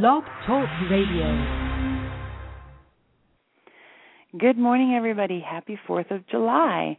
[0.00, 1.28] Blog Talk Radio.
[4.40, 5.44] Good morning, everybody.
[5.46, 6.96] Happy 4th of July.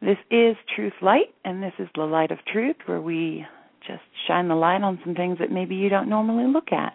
[0.00, 3.44] This is Truth Light, and this is the light of truth where we
[3.86, 6.94] just shine the light on some things that maybe you don't normally look at.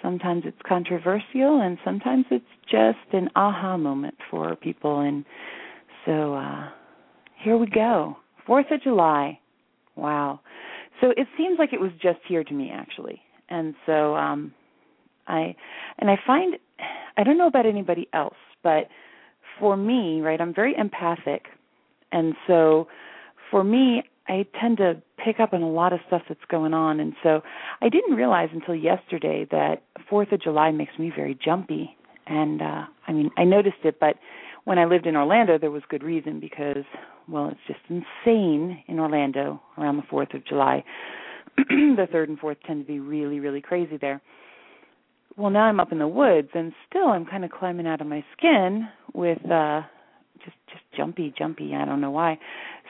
[0.00, 5.00] Sometimes it's controversial, and sometimes it's just an aha moment for people.
[5.00, 5.24] And
[6.06, 6.68] so uh,
[7.42, 8.16] here we go.
[8.48, 9.40] 4th of July.
[9.96, 10.38] Wow.
[11.00, 13.22] So it seems like it was just here to me, actually
[13.52, 14.52] and so um
[15.28, 15.54] i
[15.98, 16.56] and i find
[17.16, 18.88] i don't know about anybody else but
[19.60, 21.46] for me right i'm very empathic.
[22.10, 22.88] And so
[23.50, 26.98] for me i tend to pick up on a lot of stuff that's going on.
[27.00, 27.42] And so
[27.80, 31.96] i didn't realize until yesterday that fourth of july makes me very jumpy.
[32.26, 34.16] And uh i mean i noticed it but
[34.64, 36.84] when i lived in orlando there was good reason because
[37.28, 40.84] well it's just insane in orlando around the fourth of july
[41.68, 44.20] the third and fourth tend to be really, really crazy there.
[45.36, 48.06] Well, now I'm up in the woods, and still I'm kind of climbing out of
[48.06, 49.82] my skin with uh
[50.44, 51.74] just just jumpy, jumpy.
[51.74, 52.38] I don't know why.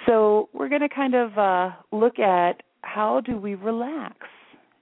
[0.06, 4.16] So we're going to kind of uh look at how do we relax.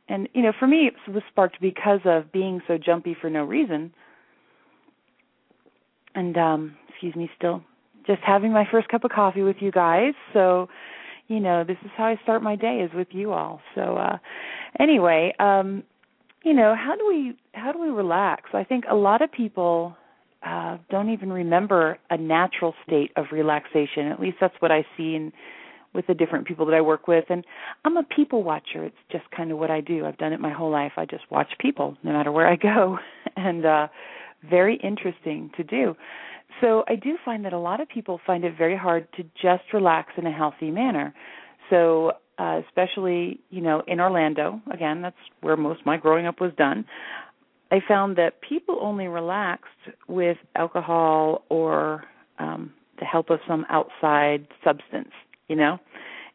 [0.08, 3.45] And you know, for me, it was sparked because of being so jumpy for no
[3.45, 3.92] reason.
[6.14, 7.62] And um, excuse me, still
[8.06, 10.14] just having my first cup of coffee with you guys.
[10.33, 10.69] So
[11.31, 13.61] you know, this is how I start my day is with you all.
[13.77, 14.19] So uh
[14.81, 15.84] anyway, um
[16.45, 18.50] you know, how do we how do we relax?
[18.53, 19.97] I think a lot of people
[20.45, 24.08] uh don't even remember a natural state of relaxation.
[24.08, 25.33] At least that's what I see in
[25.95, 27.45] with the different people that I work with and
[27.84, 28.84] I'm a people watcher.
[28.84, 30.06] It's just kind of what I do.
[30.06, 30.92] I've done it my whole life.
[30.97, 32.98] I just watch people no matter where I go
[33.36, 33.86] and uh
[34.51, 35.95] very interesting to do.
[36.61, 39.72] So I do find that a lot of people find it very hard to just
[39.72, 41.14] relax in a healthy manner.
[41.70, 46.41] So uh, especially you know in Orlando, again that's where most of my growing up
[46.41, 46.84] was done.
[47.72, 49.69] I found that people only relaxed
[50.08, 52.05] with alcohol or
[52.39, 55.12] um, the help of some outside substance,
[55.48, 55.79] you know,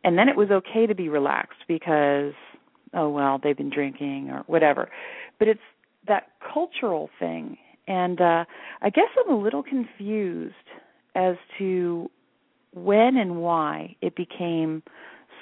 [0.04, 2.34] and then it was okay to be relaxed because
[2.94, 4.90] oh well they've been drinking or whatever.
[5.40, 5.60] But it's
[6.08, 7.58] that cultural thing
[7.88, 8.46] and uh,
[8.82, 10.54] I guess I'm a little confused
[11.16, 12.10] as to
[12.74, 14.84] when and why it became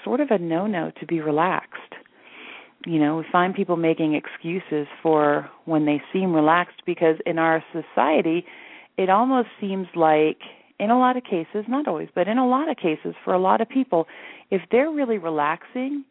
[0.04, 1.80] sort of a no no to be relaxed.
[2.86, 7.64] You know, we find people making excuses for when they seem relaxed because in our
[7.72, 8.46] society,
[8.98, 10.40] it almost seems like,
[10.80, 13.40] in a lot of cases, not always, but in a lot of cases, for a
[13.40, 14.06] lot of people,
[14.52, 16.03] if they're really relaxing,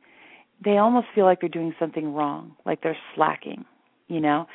[0.65, 3.65] they almost feel like they're doing something wrong, like they're slacking,
[4.09, 4.47] you know?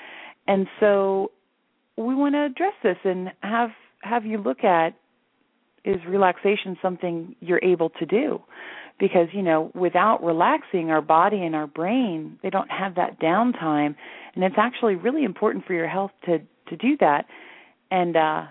[0.48, 1.32] And so
[1.98, 3.72] we want to address this and have
[4.02, 4.94] have you look at
[5.84, 8.42] is relaxation something you're able to do?
[9.00, 13.96] Because you know without relaxing our body and our brain they don't have that downtime.
[14.36, 17.26] And it's actually really important for your health to to do that.
[17.90, 18.46] And uh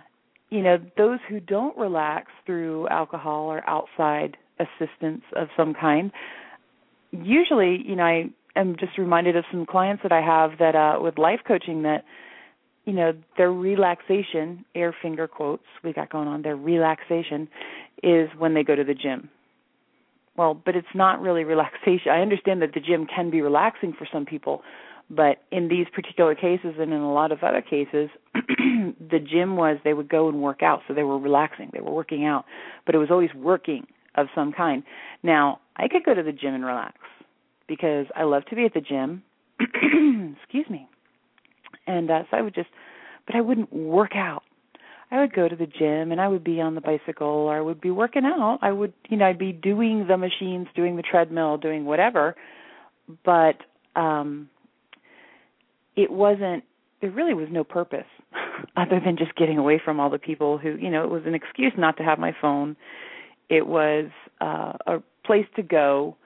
[0.50, 6.10] you know those who don't relax through alcohol or outside assistance of some kind
[7.12, 8.24] usually you know i
[8.54, 12.04] am just reminded of some clients that i have that uh with life coaching that
[12.86, 17.48] you know their relaxation air finger quotes we got going on their relaxation
[18.02, 19.28] is when they go to the gym.
[20.36, 22.10] Well but it's not really relaxation.
[22.10, 24.62] I understand that the gym can be relaxing for some people
[25.10, 29.78] but in these particular cases and in a lot of other cases the gym was
[29.84, 30.80] they would go and work out.
[30.88, 31.70] So they were relaxing.
[31.72, 32.44] They were working out.
[32.84, 33.86] But it was always working
[34.16, 34.82] of some kind.
[35.22, 36.96] Now i could go to the gym and relax
[37.66, 39.22] because i love to be at the gym.
[40.40, 40.85] Excuse me
[41.86, 42.68] and uh, so I would just,
[43.26, 44.42] but I wouldn't work out.
[45.10, 47.60] I would go to the gym and I would be on the bicycle or I
[47.60, 48.58] would be working out.
[48.62, 52.34] I would, you know, I'd be doing the machines, doing the treadmill, doing whatever.
[53.24, 53.58] But
[53.94, 54.48] um
[55.94, 56.64] it wasn't
[57.00, 58.06] there really was no purpose
[58.76, 61.34] other than just getting away from all the people who, you know, it was an
[61.34, 62.76] excuse not to have my phone.
[63.48, 64.06] It was
[64.40, 66.16] uh a place to go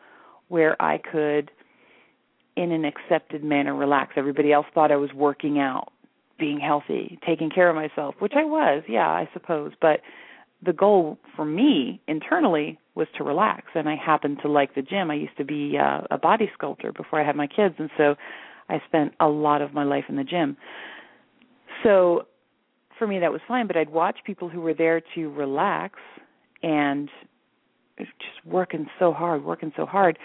[0.49, 1.51] where I could
[2.57, 4.13] in an accepted manner relax.
[4.17, 5.93] Everybody else thought I was working out,
[6.39, 9.73] being healthy, taking care of myself, which I was, yeah, I suppose.
[9.81, 10.01] But
[10.65, 15.11] the goal for me internally was to relax, and I happened to like the gym.
[15.11, 18.17] I used to be uh, a body sculptor before I had my kids, and so
[18.69, 20.57] I spent a lot of my life in the gym.
[21.83, 22.27] So
[22.99, 23.67] for me, that was fine.
[23.67, 25.99] But I'd watch people who were there to relax
[26.63, 27.09] and
[27.99, 30.19] just working so hard, working so hard,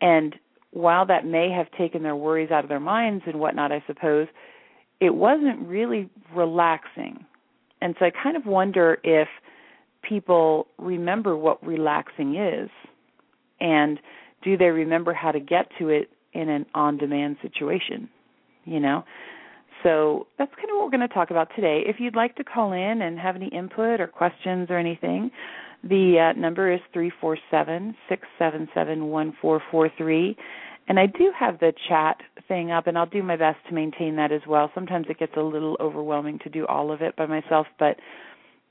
[0.00, 0.34] and
[0.74, 4.28] while that may have taken their worries out of their minds and whatnot, I suppose,
[5.00, 7.24] it wasn't really relaxing.
[7.80, 9.28] And so I kind of wonder if
[10.02, 12.70] people remember what relaxing is
[13.60, 13.98] and
[14.42, 18.08] do they remember how to get to it in an on demand situation?
[18.64, 19.04] you know.
[19.82, 21.82] So that's kind of what we're going to talk about today.
[21.86, 25.30] If you'd like to call in and have any input or questions or anything,
[25.88, 30.36] the uh, number is three four seven six seven seven one four four three.
[30.86, 34.16] And I do have the chat thing up, and I'll do my best to maintain
[34.16, 34.70] that as well.
[34.74, 37.96] Sometimes it gets a little overwhelming to do all of it by myself, but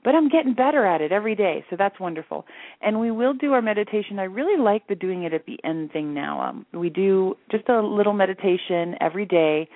[0.04, 2.44] but I'm getting better at it every day, so that's wonderful.
[2.82, 4.18] And we will do our meditation.
[4.18, 6.42] I really like the doing it at the end thing now.
[6.42, 9.66] Um, we do just a little meditation every day,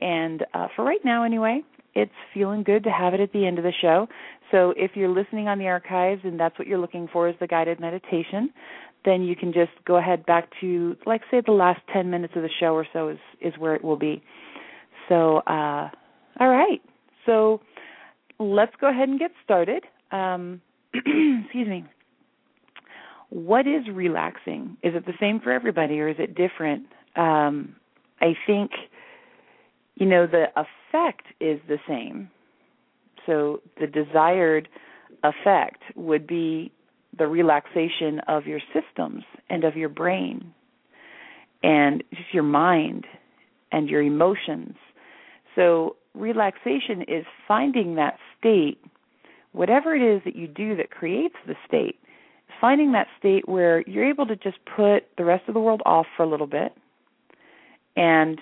[0.00, 1.62] and uh, for right now, anyway,
[1.96, 4.06] it's feeling good to have it at the end of the show.
[4.52, 7.46] So if you're listening on the archives and that's what you're looking for is the
[7.46, 8.50] guided meditation,
[9.04, 12.42] then you can just go ahead back to like say the last 10 minutes of
[12.42, 14.22] the show or so is is where it will be.
[15.08, 15.88] So uh
[16.38, 16.82] all right.
[17.24, 17.62] So
[18.38, 19.84] let's go ahead and get started.
[20.12, 20.60] Um,
[20.94, 21.84] excuse me.
[23.30, 24.76] What is relaxing?
[24.82, 26.84] Is it the same for everybody or is it different?
[27.16, 27.74] Um,
[28.20, 28.70] I think
[29.94, 30.46] you know the
[30.88, 32.30] effect is the same.
[33.26, 34.68] So the desired
[35.22, 36.72] effect would be
[37.18, 40.52] the relaxation of your systems and of your brain
[41.62, 43.06] and just your mind
[43.72, 44.76] and your emotions.
[45.54, 48.78] So relaxation is finding that state,
[49.52, 51.98] whatever it is that you do that creates the state,
[52.60, 56.06] finding that state where you're able to just put the rest of the world off
[56.16, 56.72] for a little bit
[57.96, 58.40] and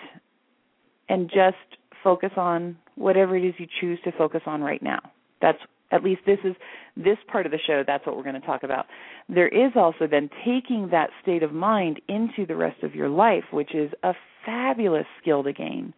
[1.08, 1.56] and just
[2.04, 5.00] focus on whatever it is you choose to focus on right now.
[5.40, 5.58] That's
[5.90, 6.54] at least this is
[6.96, 8.86] this part of the show that's what we're going to talk about.
[9.28, 13.44] There is also then taking that state of mind into the rest of your life
[13.52, 14.12] which is a
[14.44, 15.94] fabulous skill to gain.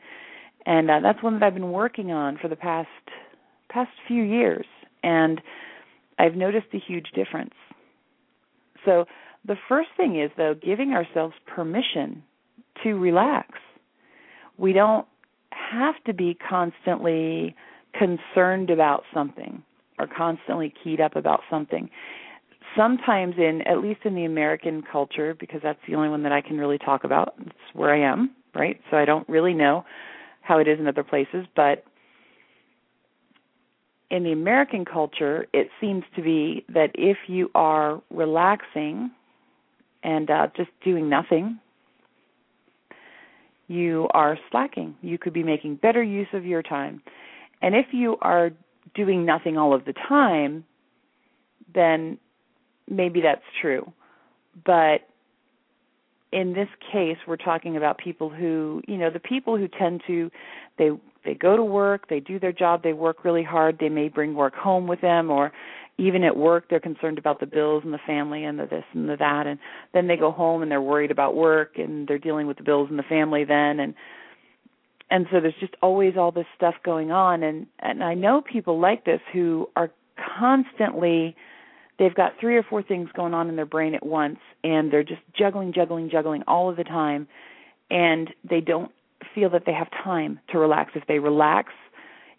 [0.65, 2.89] And uh, that's one that I've been working on for the past
[3.69, 4.67] past few years
[5.03, 5.41] and
[6.19, 7.55] I've noticed a huge difference.
[8.85, 9.05] So
[9.45, 12.23] the first thing is though giving ourselves permission
[12.83, 13.49] to relax.
[14.59, 15.07] We don't
[15.57, 17.55] have to be constantly
[17.93, 19.63] concerned about something
[19.99, 21.89] or constantly keyed up about something.
[22.77, 26.43] Sometimes in at least in the american culture because that's the only one that i
[26.43, 28.79] can really talk about it's where i am right?
[28.91, 29.85] So i don't really know
[30.43, 31.85] how it is in other places but
[34.11, 39.11] in the american culture it seems to be that if you are relaxing
[40.03, 41.59] and uh just doing nothing
[43.69, 47.03] you are slacking you could be making better use of your time
[47.63, 48.51] and if you are
[48.95, 50.65] doing nothing all of the time,
[51.75, 52.19] then
[52.89, 53.93] maybe that's true.
[54.65, 55.09] But
[56.33, 60.31] in this case, we're talking about people who, you know, the people who tend to
[60.79, 60.91] they
[61.25, 64.35] they go to work, they do their job, they work really hard, they may bring
[64.35, 65.53] work home with them or
[65.99, 69.09] even at work they're concerned about the bills and the family and the this and
[69.09, 69.47] the that.
[69.47, 69.59] And
[69.95, 72.89] then they go home and they're worried about work and they're dealing with the bills
[72.91, 73.81] and the family then.
[73.81, 73.95] And
[75.11, 77.43] and so there's just always all this stuff going on.
[77.43, 79.91] And and I know people like this who are
[80.39, 81.37] constantly
[81.99, 85.03] they've got three or four things going on in their brain at once and they're
[85.03, 87.27] just juggling juggling juggling all of the time.
[87.91, 88.91] And they don't
[89.35, 90.93] feel that they have time to relax.
[90.95, 91.73] If they relax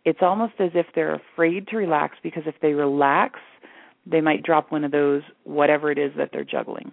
[0.07, 3.39] it's almost as if they're afraid to relax because if they relax
[4.09, 6.92] they might drop one of those whatever it is that they're juggling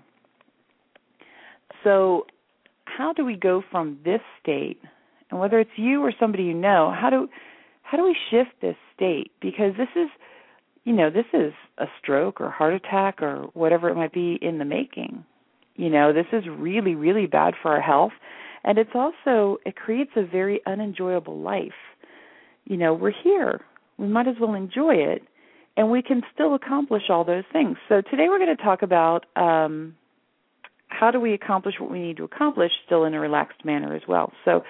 [1.82, 2.26] so
[2.84, 4.80] how do we go from this state
[5.30, 7.28] and whether it's you or somebody you know, how do
[7.82, 9.32] how do we shift this state?
[9.40, 10.08] Because this is
[10.84, 14.58] you know, this is a stroke or heart attack or whatever it might be in
[14.58, 15.24] the making.
[15.76, 18.12] You know, this is really, really bad for our health.
[18.64, 21.72] And it's also, it creates a very unenjoyable life.
[22.64, 23.60] You know, we're here.
[23.98, 25.22] We might as well enjoy it.
[25.76, 27.76] And we can still accomplish all those things.
[27.88, 29.96] So today we're going to talk about um,
[30.86, 34.02] how do we accomplish what we need to accomplish still in a relaxed manner as
[34.06, 34.32] well.
[34.44, 34.62] So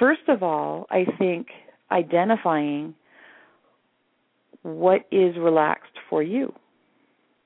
[0.00, 1.48] first of all, I think
[1.90, 2.94] identifying
[4.62, 6.52] what is relaxed for you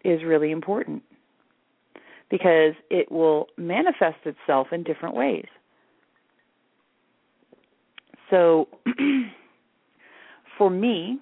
[0.04, 1.02] is really important
[2.30, 5.46] because it will manifest itself in different ways.
[8.30, 8.68] So,
[10.58, 11.18] for me,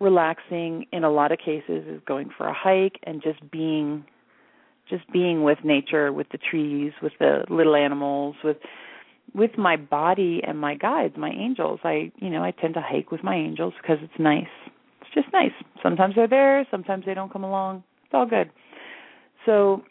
[0.00, 4.04] relaxing in a lot of cases is going for a hike and just being
[4.88, 8.56] just being with nature, with the trees, with the little animals, with
[9.34, 11.80] with my body and my guides, my angels.
[11.84, 14.46] I, you know, I tend to hike with my angels because it's nice.
[15.02, 15.52] It's just nice.
[15.82, 17.82] Sometimes they're there, sometimes they don't come along.
[18.04, 18.50] It's all good.
[19.44, 19.82] So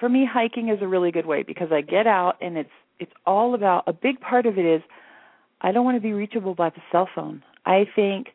[0.00, 3.12] for me hiking is a really good way because I get out and it's it's
[3.26, 4.82] all about a big part of it is
[5.60, 7.42] I don't want to be reachable by the cell phone.
[7.66, 8.28] I think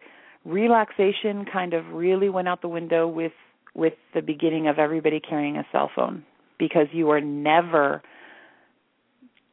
[0.45, 3.31] relaxation kind of really went out the window with
[3.75, 6.23] with the beginning of everybody carrying a cell phone
[6.59, 8.01] because you are never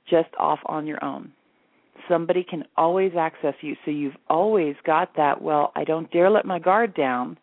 [0.08, 1.32] just off on your own.
[2.08, 3.76] somebody can always access you.
[3.84, 7.38] So you've always got that, well, I don't dare let my guard down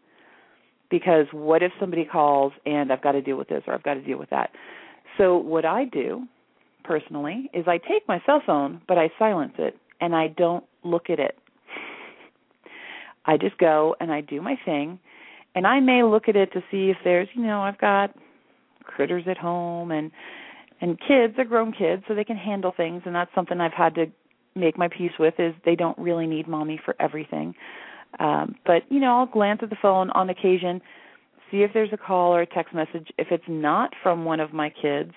[0.89, 3.95] because what if somebody calls and I've got to deal with this or I've got
[3.95, 4.51] to deal with that.
[5.17, 6.23] So what I do
[6.87, 11.09] personally is I take my cell phone, but I silence it and I don't look
[11.09, 11.37] at it.
[13.25, 14.99] I just go and I do my thing
[15.53, 18.15] and I may look at it to see if there's, you know, I've got
[18.83, 20.11] critters at home and
[20.79, 23.95] and kids are grown kids so they can handle things and that's something I've had
[23.95, 24.05] to
[24.55, 27.53] make my peace with is they don't really need mommy for everything.
[28.19, 30.81] Um but, you know, I'll glance at the phone on occasion,
[31.51, 33.09] see if there's a call or a text message.
[33.17, 35.13] If it's not from one of my kids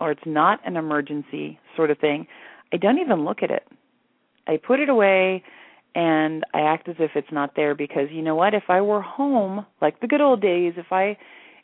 [0.00, 2.26] or it's not an emergency sort of thing,
[2.72, 3.66] I don't even look at it.
[4.46, 5.42] I put it away
[5.94, 8.54] and I act as if it's not there because you know what?
[8.54, 11.16] If I were home, like the good old days, if I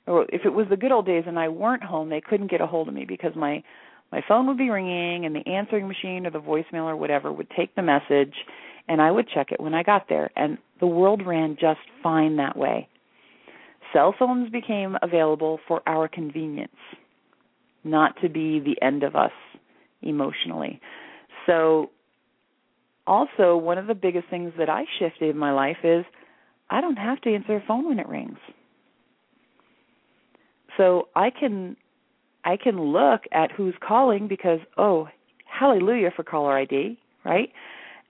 [0.07, 2.61] or if it was the good old days and I weren't home, they couldn't get
[2.61, 3.63] a hold of me because my
[4.11, 7.49] my phone would be ringing and the answering machine or the voicemail or whatever would
[7.57, 8.35] take the message
[8.89, 12.37] and I would check it when I got there and the world ran just fine
[12.37, 12.89] that way.
[13.93, 16.73] Cell phones became available for our convenience,
[17.85, 19.33] not to be the end of us
[20.03, 20.81] emotionally.
[21.47, 21.91] So
[23.07, 26.05] also one of the biggest things that I shifted in my life is
[26.71, 28.39] I don't have to answer a phone when it rings.
[30.77, 31.77] So I can
[32.45, 35.09] I can look at who's calling because oh,
[35.47, 37.51] hallelujah for caller ID, right?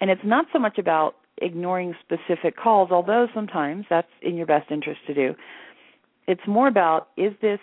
[0.00, 4.70] And it's not so much about ignoring specific calls, although sometimes that's in your best
[4.70, 5.34] interest to do.
[6.28, 7.60] It's more about is this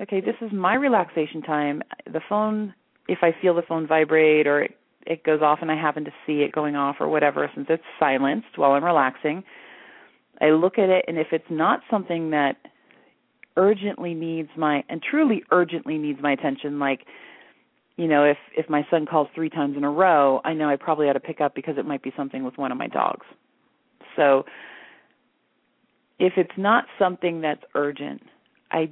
[0.00, 1.82] okay, this is my relaxation time.
[2.06, 2.74] The phone
[3.08, 6.12] if I feel the phone vibrate or it it goes off and I happen to
[6.26, 9.42] see it going off or whatever, since it's silenced while I'm relaxing,
[10.40, 12.56] I look at it and if it's not something that
[13.56, 17.00] urgently needs my and truly urgently needs my attention, like
[17.96, 20.76] you know, if if my son calls three times in a row, I know I
[20.76, 23.26] probably ought to pick up because it might be something with one of my dogs.
[24.16, 24.44] So
[26.18, 28.22] if it's not something that's urgent,
[28.70, 28.90] I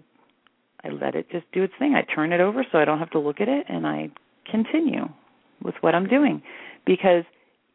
[0.84, 1.94] I let it just do its thing.
[1.94, 4.10] I turn it over so I don't have to look at it and I
[4.50, 5.08] continue
[5.62, 6.42] with what I'm doing
[6.86, 7.24] because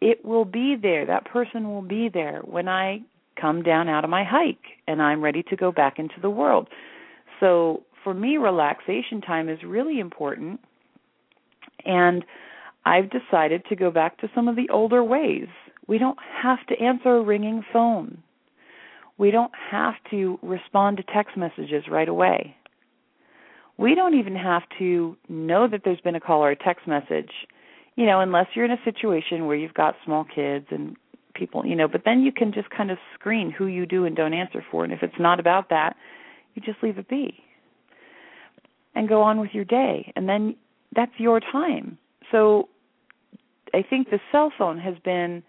[0.01, 1.05] it will be there.
[1.05, 3.01] That person will be there when I
[3.39, 4.57] come down out of my hike
[4.87, 6.67] and I'm ready to go back into the world.
[7.39, 10.59] So for me, relaxation time is really important.
[11.85, 12.25] And
[12.85, 15.47] I've decided to go back to some of the older ways.
[15.87, 18.23] We don't have to answer a ringing phone.
[19.17, 22.55] We don't have to respond to text messages right away.
[23.77, 27.31] We don't even have to know that there's been a call or a text message
[27.95, 30.95] you know, unless you're in a situation where you've got small kids and
[31.33, 34.15] people, you know, but then you can just kind of screen who you do and
[34.15, 34.83] don't answer for.
[34.83, 35.95] And if it's not about that,
[36.53, 37.37] you just leave it be
[38.93, 40.11] and go on with your day.
[40.15, 40.55] And then
[40.95, 41.97] that's your time.
[42.31, 42.69] So
[43.73, 45.43] I think the cell phone has been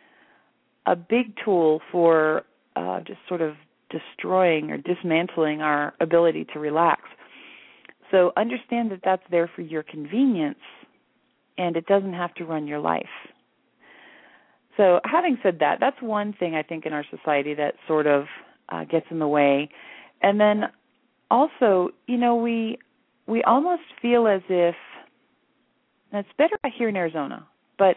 [0.87, 2.45] a big tool for
[2.77, 3.55] uh, just sort of
[3.91, 7.03] destroying or dismantling our ability to relax.
[8.11, 10.59] So understand that that's there for your convenience
[11.59, 13.07] and it doesn't have to run your life.
[14.77, 18.27] So, having said that, that's one thing I think in our society that sort of
[18.69, 19.71] uh, gets in the way.
[20.21, 20.65] And then
[21.31, 22.79] also, you know, we
[23.27, 24.75] we almost feel as if
[26.13, 27.47] it's better here in Arizona,
[27.79, 27.97] but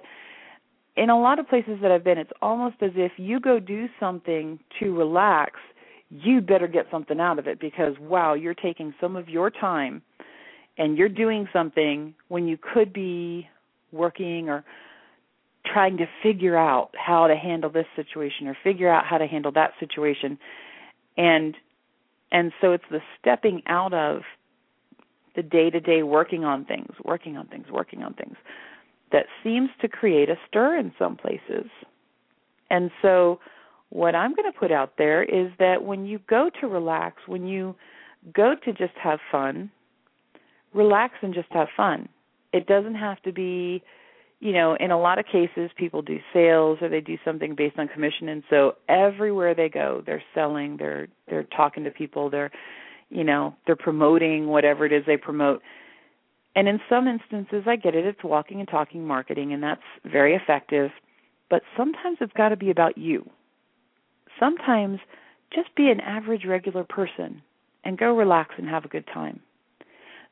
[0.96, 3.88] in a lot of places that I've been, it's almost as if you go do
[4.00, 5.54] something to relax,
[6.10, 10.02] you better get something out of it because wow, you're taking some of your time
[10.78, 13.48] and you're doing something when you could be
[13.92, 14.64] working or
[15.66, 19.52] trying to figure out how to handle this situation or figure out how to handle
[19.52, 20.40] that situation.
[21.18, 21.56] And
[22.32, 24.22] and so it's the stepping out of
[25.36, 28.36] the day to day working on things working on things working on things
[29.12, 31.70] that seems to create a stir in some places.
[32.70, 33.40] And so
[33.90, 37.48] what i'm going to put out there is that when you go to relax when
[37.48, 37.76] you
[38.34, 39.70] go to just have fun
[40.74, 42.10] relax and just have fun.
[42.54, 43.84] It doesn't have to be,
[44.40, 47.78] you know, in a lot of cases people do sales or they do something based
[47.78, 52.52] on commission and so everywhere they go they're selling, they're they're talking to people, they're
[53.10, 55.64] you know, they're promoting whatever it is they promote.
[56.56, 60.36] And in some instances I get it, it's walking and talking marketing and that's very
[60.36, 60.92] effective,
[61.50, 63.30] but sometimes it's got to be about you.
[64.40, 65.00] Sometimes
[65.54, 67.42] just be an average regular person
[67.84, 69.42] and go relax and have a good time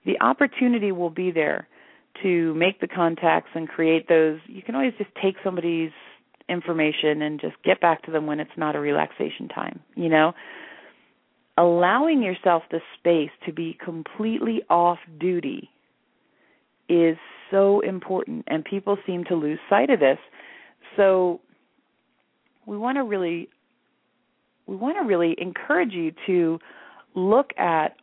[0.08, 1.68] the opportunity will be there
[2.24, 4.40] to make the contacts and create those.
[4.48, 5.92] You can always just take somebody's
[6.50, 10.34] information and just get back to them when it's not a relaxation time, you know?
[11.58, 15.70] Allowing yourself the space to be completely off duty
[16.88, 17.18] is
[17.52, 20.20] so important and people seem to lose sight of this.
[20.96, 21.42] So
[22.66, 23.50] we want to really
[24.68, 26.60] we want to really encourage you to
[27.16, 27.96] look at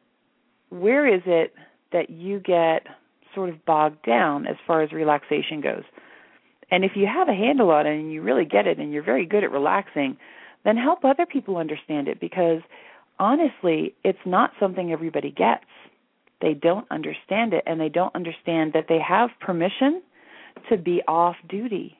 [0.70, 1.54] where is it
[1.92, 2.86] that you get
[3.34, 5.84] sort of bogged down as far as relaxation goes.
[6.70, 9.04] And if you have a handle on it and you really get it and you're
[9.04, 10.16] very good at relaxing,
[10.64, 12.60] then help other people understand it because
[13.18, 15.64] honestly, it's not something everybody gets.
[16.40, 20.02] They don't understand it and they don't understand that they have permission
[20.68, 21.96] to be off duty,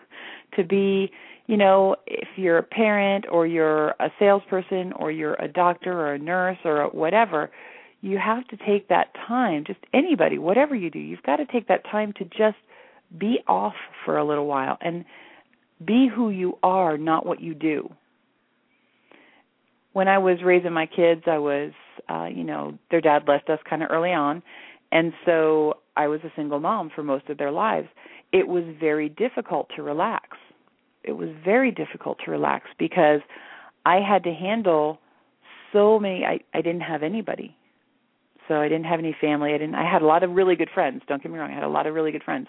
[0.56, 1.10] to be,
[1.46, 6.14] you know, if you're a parent or you're a salesperson or you're a doctor or
[6.14, 7.50] a nurse or whatever,
[8.00, 11.68] you have to take that time, just anybody, whatever you do, you've got to take
[11.68, 12.56] that time to just
[13.18, 13.74] be off
[14.04, 15.04] for a little while and
[15.84, 17.90] be who you are, not what you do
[19.94, 21.72] when I was raising my kids, I was,
[22.10, 24.42] uh, you know, their dad left us kind of early on,
[24.92, 27.88] and so I was a single mom for most of their lives.
[28.32, 30.36] It was very difficult to relax.
[31.04, 33.20] It was very difficult to relax because
[33.86, 34.98] I had to handle
[35.72, 36.24] so many.
[36.24, 37.56] I I didn't have anybody,
[38.48, 39.54] so I didn't have any family.
[39.54, 39.74] I didn't.
[39.74, 41.02] I had a lot of really good friends.
[41.06, 41.50] Don't get me wrong.
[41.50, 42.48] I had a lot of really good friends,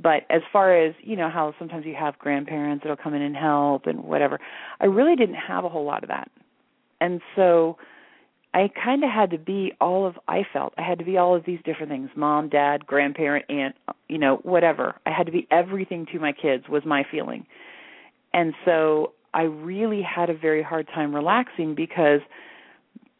[0.00, 3.36] but as far as you know, how sometimes you have grandparents that'll come in and
[3.36, 4.38] help and whatever,
[4.80, 6.30] I really didn't have a whole lot of that
[7.00, 7.76] and so
[8.54, 11.34] I kind of had to be all of I felt I had to be all
[11.34, 13.76] of these different things mom dad grandparent aunt
[14.08, 17.46] you know whatever I had to be everything to my kids was my feeling
[18.32, 22.20] and so I really had a very hard time relaxing because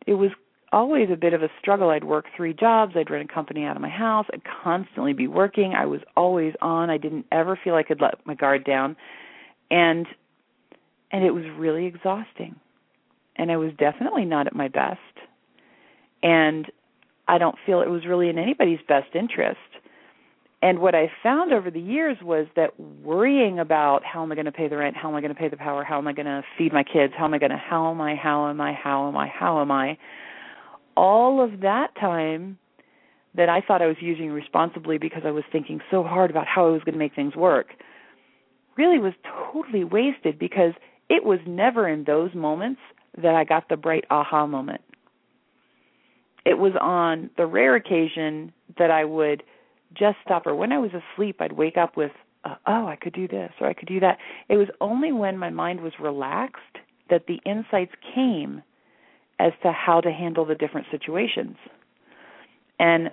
[0.06, 0.30] it was
[0.72, 3.76] always a bit of a struggle I'd work three jobs I'd run a company out
[3.76, 7.74] of my house I'd constantly be working I was always on I didn't ever feel
[7.74, 8.96] I could let my guard down
[9.70, 10.06] and
[11.10, 12.56] and it was really exhausting
[13.38, 14.98] and I was definitely not at my best.
[16.22, 16.66] And
[17.28, 19.58] I don't feel it was really in anybody's best interest.
[20.60, 24.46] And what I found over the years was that worrying about how am I going
[24.46, 26.12] to pay the rent, how am I going to pay the power, how am I
[26.12, 28.60] going to feed my kids, how am I going to, how am I, how am
[28.60, 29.97] I, how am I, how am I,
[30.97, 32.58] all of that time
[33.36, 36.66] that I thought I was using responsibly because I was thinking so hard about how
[36.66, 37.68] I was going to make things work
[38.76, 39.12] really was
[39.52, 40.73] totally wasted because
[41.08, 42.80] it was never in those moments
[43.16, 44.80] that I got the bright aha moment.
[46.44, 49.42] It was on the rare occasion that I would
[49.94, 52.12] just stop, or when I was asleep, I'd wake up with,
[52.44, 54.18] uh, oh, I could do this or I could do that.
[54.48, 56.62] It was only when my mind was relaxed
[57.10, 58.62] that the insights came
[59.40, 61.56] as to how to handle the different situations.
[62.78, 63.10] And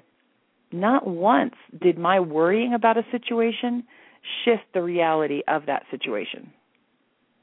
[0.71, 3.83] not once did my worrying about a situation
[4.43, 6.51] shift the reality of that situation.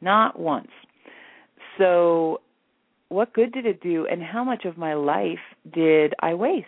[0.01, 0.71] Not once.
[1.79, 2.41] So
[3.09, 5.39] what good did it do and how much of my life
[5.73, 6.67] did I waste?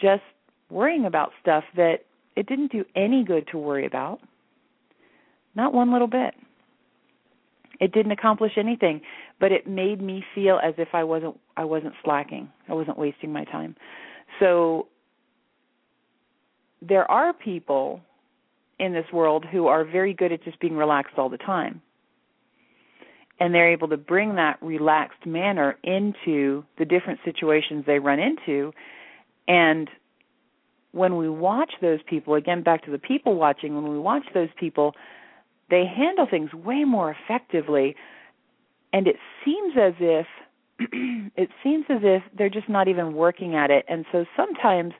[0.00, 0.22] Just
[0.70, 4.20] worrying about stuff that it didn't do any good to worry about.
[5.54, 6.34] Not one little bit.
[7.80, 9.02] It didn't accomplish anything,
[9.38, 12.50] but it made me feel as if I wasn't I wasn't slacking.
[12.68, 13.76] I wasn't wasting my time.
[14.40, 14.88] So
[16.82, 18.00] there are people
[18.78, 21.80] in this world who are very good at just being relaxed all the time
[23.38, 28.72] and they're able to bring that relaxed manner into the different situations they run into
[29.46, 29.88] and
[30.96, 34.48] when we watch those people again back to the people watching when we watch those
[34.58, 34.94] people
[35.70, 37.96] they handle things way more effectively.
[38.92, 40.26] And it seems as if
[41.36, 43.84] it seems as if they're just not even working at it.
[43.88, 44.92] And so sometimes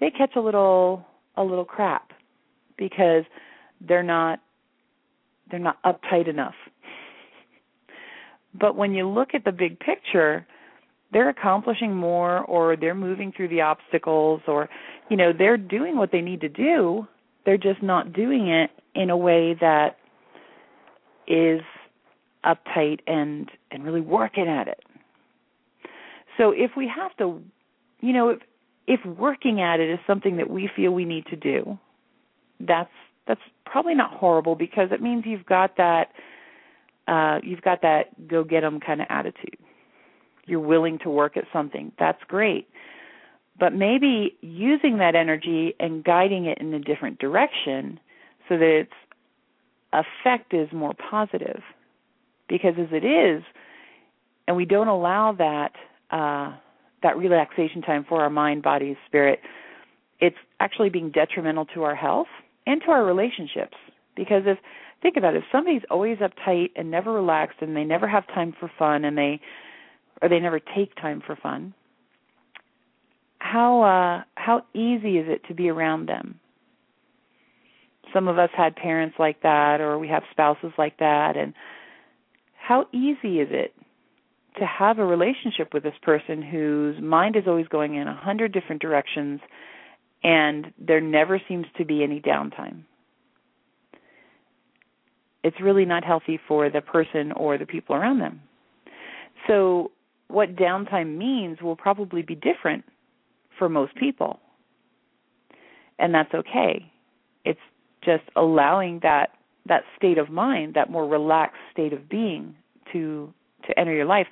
[0.00, 1.04] they catch a little
[1.36, 2.12] a little crap
[2.76, 3.24] because
[3.80, 4.40] they're not
[5.50, 6.54] they're not uptight enough.
[8.58, 10.46] But when you look at the big picture,
[11.16, 14.68] they're accomplishing more or they're moving through the obstacles or
[15.08, 17.06] you know, they're doing what they need to do.
[17.46, 19.96] They're just not doing it in a way that
[21.26, 21.62] is
[22.44, 24.84] uptight and and really working at it.
[26.36, 27.42] So if we have to
[28.00, 28.40] you know, if
[28.86, 31.78] if working at it is something that we feel we need to do,
[32.60, 32.92] that's
[33.26, 36.08] that's probably not horrible because it means you've got that
[37.08, 39.56] uh, you've got that go get 'em kind of attitude.
[40.46, 41.92] You're willing to work at something.
[41.98, 42.68] That's great.
[43.58, 47.98] But maybe using that energy and guiding it in a different direction
[48.48, 48.92] so that its
[49.92, 51.62] effect is more positive.
[52.48, 53.42] Because as it is,
[54.46, 55.72] and we don't allow that
[56.10, 56.56] uh,
[57.02, 59.40] that relaxation time for our mind, body, spirit,
[60.20, 62.28] it's actually being detrimental to our health
[62.66, 63.76] and to our relationships.
[64.14, 64.58] Because if
[65.02, 68.54] think about it if somebody's always uptight and never relaxed and they never have time
[68.58, 69.40] for fun and they
[70.22, 71.74] or they never take time for fun
[73.46, 76.40] how uh how easy is it to be around them?
[78.12, 81.54] Some of us had parents like that or we have spouses like that and
[82.58, 83.74] how easy is it
[84.58, 88.52] to have a relationship with this person whose mind is always going in a hundred
[88.52, 89.40] different directions
[90.24, 92.82] and there never seems to be any downtime?
[95.44, 98.40] It's really not healthy for the person or the people around them.
[99.46, 99.92] So
[100.28, 102.84] what downtime means will probably be different
[103.58, 104.40] for most people
[105.98, 106.90] and that's okay
[107.44, 107.60] it's
[108.04, 109.30] just allowing that
[109.66, 112.54] that state of mind, that more relaxed state of being
[112.92, 113.32] to
[113.66, 114.26] to enter your life.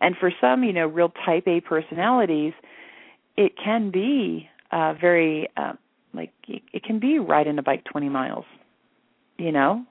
[0.00, 2.52] And for some, you know, real type A personalities,
[3.36, 5.74] it can be uh very uh,
[6.14, 8.44] like it can be riding a bike 20 miles.
[9.38, 9.84] You know,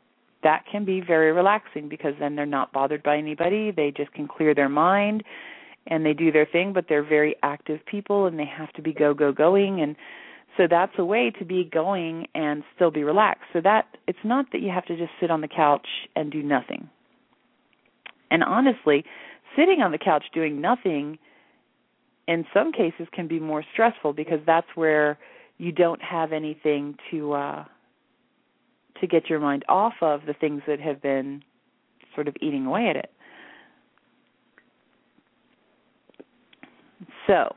[0.44, 3.72] that can be very relaxing because then they're not bothered by anybody.
[3.72, 5.24] They just can clear their mind
[5.88, 8.94] and they do their thing, but they're very active people and they have to be
[8.94, 9.96] go go going and
[10.58, 13.46] so that's a way to be going and still be relaxed.
[13.54, 16.44] So that it's not that you have to just sit on the couch and do
[16.44, 16.90] nothing.
[18.30, 19.06] And honestly,
[19.56, 21.18] sitting on the couch doing nothing
[22.28, 25.18] in some cases can be more stressful because that's where
[25.58, 27.66] you don't have anything to uh
[29.02, 31.44] to get your mind off of the things that have been
[32.16, 33.12] sort of eating away at it.
[37.28, 37.56] So,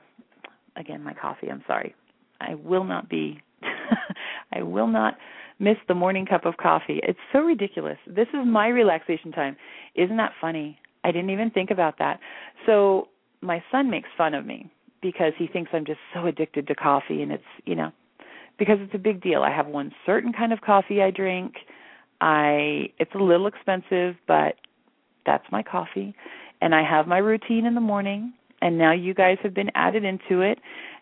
[0.76, 1.94] again, my coffee, I'm sorry.
[2.40, 3.40] I will not be
[4.52, 5.14] I will not
[5.58, 7.00] miss the morning cup of coffee.
[7.02, 7.98] It's so ridiculous.
[8.06, 9.56] This is my relaxation time.
[9.94, 10.78] Isn't that funny?
[11.04, 12.20] I didn't even think about that.
[12.66, 13.08] So
[13.40, 17.22] my son makes fun of me because he thinks I'm just so addicted to coffee
[17.22, 17.92] and it's, you know,
[18.62, 19.42] because it's a big deal.
[19.42, 21.54] I have one certain kind of coffee I drink.
[22.20, 24.54] I it's a little expensive, but
[25.26, 26.14] that's my coffee.
[26.60, 30.04] And I have my routine in the morning and now you guys have been added
[30.04, 30.60] into it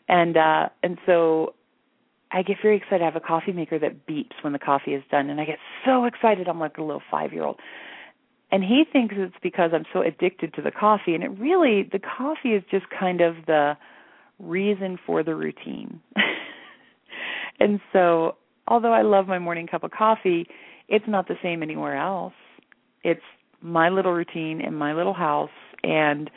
[0.08, 1.52] and uh and so
[2.32, 3.02] I get very excited.
[3.02, 5.58] I have a coffee maker that beeps when the coffee is done, and I get
[5.84, 6.46] so excited.
[6.48, 7.58] I'm like a little five year old.
[8.52, 11.98] And he thinks it's because I'm so addicted to the coffee, and it really the
[11.98, 13.76] coffee is just kind of the
[14.38, 16.00] reason for the routine.
[17.60, 20.46] and so, although I love my morning cup of coffee,
[20.88, 22.32] it's not the same anywhere else.
[23.04, 23.20] It's
[23.60, 25.50] my little routine in my little house,
[25.84, 26.30] and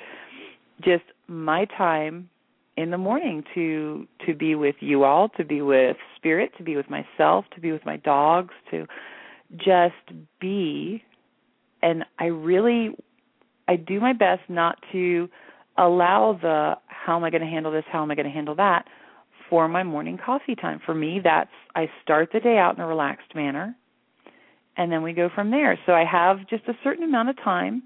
[0.82, 2.30] just my time
[2.76, 6.76] in the morning to to be with you all, to be with spirit, to be
[6.76, 8.86] with myself, to be with my dogs, to
[9.56, 9.96] just
[10.42, 11.04] be.
[11.82, 12.96] And I really
[13.68, 15.30] I do my best not to
[15.78, 18.56] allow the how am I going to handle this, how am I going to handle
[18.56, 18.86] that
[19.54, 20.82] for my morning coffee time.
[20.84, 23.76] For me, that's I start the day out in a relaxed manner
[24.76, 25.78] and then we go from there.
[25.86, 27.84] So I have just a certain amount of time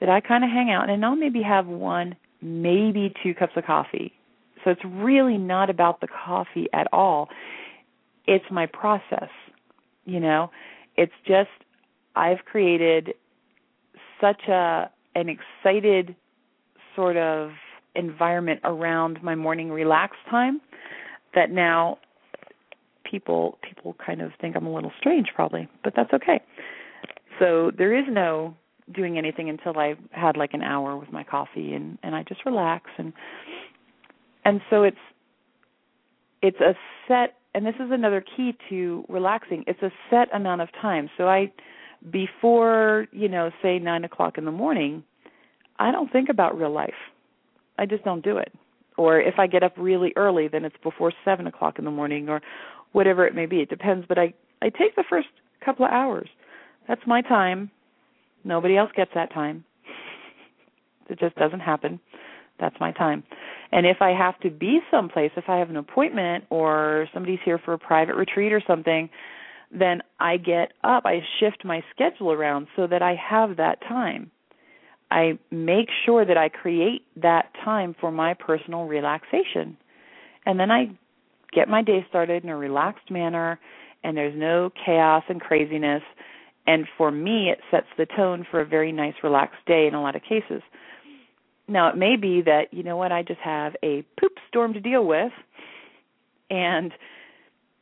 [0.00, 3.66] that I kind of hang out and I'll maybe have one maybe two cups of
[3.66, 4.14] coffee.
[4.64, 7.28] So it's really not about the coffee at all.
[8.26, 9.28] It's my process.
[10.06, 10.50] You know,
[10.96, 11.50] it's just
[12.16, 13.12] I've created
[14.22, 16.16] such a an excited
[16.96, 17.50] sort of
[17.94, 20.60] environment around my morning relax time
[21.34, 21.98] that now
[23.08, 26.40] people people kind of think I'm a little strange probably, but that's okay.
[27.38, 28.56] So there is no
[28.92, 32.44] doing anything until I had like an hour with my coffee and and I just
[32.44, 33.12] relax and
[34.44, 34.96] and so it's
[36.42, 36.74] it's a
[37.08, 41.28] set and this is another key to relaxing it's a set amount of time so
[41.28, 41.50] I
[42.10, 45.02] before you know say nine o'clock in the morning
[45.78, 46.92] I don't think about real life
[47.78, 48.52] I just don't do it
[48.96, 52.28] or if I get up really early then it's before seven o'clock in the morning
[52.28, 52.40] or
[52.92, 55.28] whatever it may be it depends but I I take the first
[55.64, 56.28] couple of hours
[56.86, 57.70] that's my time
[58.44, 59.64] Nobody else gets that time.
[61.06, 62.00] It just doesn't happen.
[62.58, 63.24] That's my time.
[63.72, 67.60] And if I have to be someplace, if I have an appointment or somebody's here
[67.62, 69.10] for a private retreat or something,
[69.70, 74.30] then I get up, I shift my schedule around so that I have that time.
[75.10, 79.76] I make sure that I create that time for my personal relaxation.
[80.46, 80.90] And then I
[81.52, 83.60] get my day started in a relaxed manner
[84.02, 86.02] and there's no chaos and craziness
[86.66, 90.00] and for me, it sets the tone for a very nice, relaxed day in a
[90.00, 90.62] lot of cases.
[91.68, 94.80] Now, it may be that, you know what, I just have a poop storm to
[94.80, 95.32] deal with,
[96.50, 96.92] and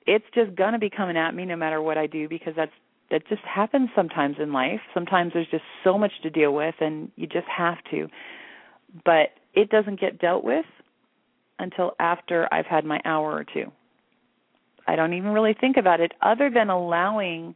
[0.06, 2.72] it's just going to be coming at me no matter what I do because that's
[3.12, 4.80] that just happens sometimes in life.
[4.92, 8.08] Sometimes there's just so much to deal with and you just have to.
[9.04, 10.64] But it doesn't get dealt with
[11.58, 13.70] until after I've had my hour or two.
[14.88, 17.54] I don't even really think about it other than allowing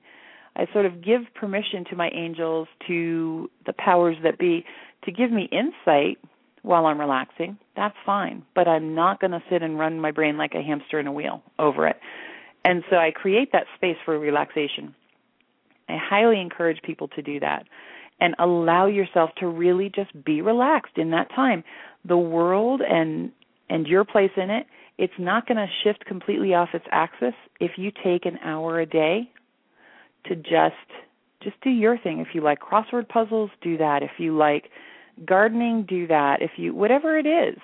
[0.55, 4.65] I sort of give permission to my angels, to the powers that be,
[5.05, 6.19] to give me insight
[6.63, 8.43] while I'm relaxing, that's fine.
[8.55, 11.13] But I'm not going to sit and run my brain like a hamster in a
[11.13, 11.97] wheel over it.
[12.65, 14.95] And so I create that space for relaxation.
[15.89, 17.67] I highly encourage people to do that
[18.21, 21.65] and allow yourself to really just be relaxed in that time.
[22.05, 23.31] The world and
[23.69, 27.73] and your place in it, it's not going to shift completely off its axis if
[27.77, 29.29] you take an hour a day
[30.27, 30.75] to just
[31.43, 32.21] just do your thing.
[32.21, 34.03] If you like crossword puzzles, do that.
[34.03, 34.71] If you like
[35.25, 36.43] gardening, do that.
[36.43, 37.59] If you whatever it is.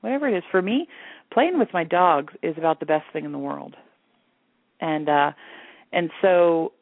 [0.00, 0.44] Whatever it is.
[0.50, 0.88] For me,
[1.32, 3.76] playing with my dogs is about the best thing in the world.
[4.80, 5.32] And uh
[5.92, 6.72] and so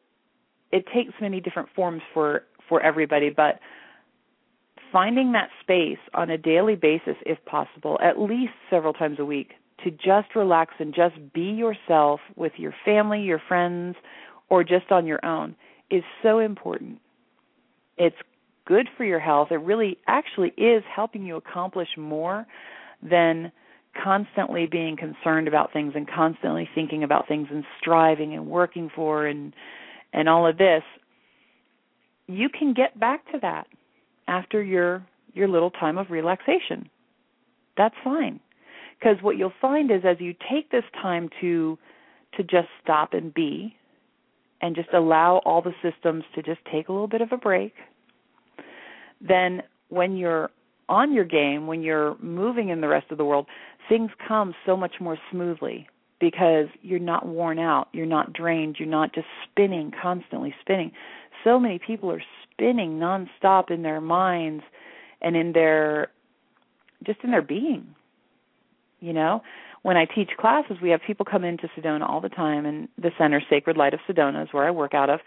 [0.71, 3.59] it takes many different forms for for everybody, but
[4.91, 9.51] finding that space on a daily basis if possible, at least several times a week
[9.83, 13.95] to just relax and just be yourself with your family, your friends,
[14.49, 15.55] or just on your own
[15.89, 16.99] is so important.
[17.97, 18.15] It's
[18.65, 19.49] good for your health.
[19.51, 22.45] It really actually is helping you accomplish more
[23.01, 23.51] than
[24.01, 29.25] constantly being concerned about things and constantly thinking about things and striving and working for
[29.25, 29.53] and
[30.13, 30.83] and all of this
[32.27, 33.67] you can get back to that
[34.27, 36.89] after your your little time of relaxation.
[37.77, 38.39] That's fine.
[38.99, 41.77] Because what you'll find is as you take this time to
[42.37, 43.75] to just stop and be
[44.61, 47.73] and just allow all the systems to just take a little bit of a break
[49.21, 50.49] then when you're
[50.89, 53.45] on your game when you're moving in the rest of the world
[53.87, 55.87] things come so much more smoothly
[56.19, 60.91] because you're not worn out, you're not drained, you're not just spinning, constantly spinning.
[61.43, 64.63] So many people are spinning nonstop in their minds
[65.21, 66.11] and in their
[67.05, 67.95] just in their being.
[68.99, 69.41] You know,
[69.81, 73.11] when I teach classes, we have people come into Sedona all the time, and the
[73.17, 75.21] center, Sacred Light of Sedona, is where I work out of.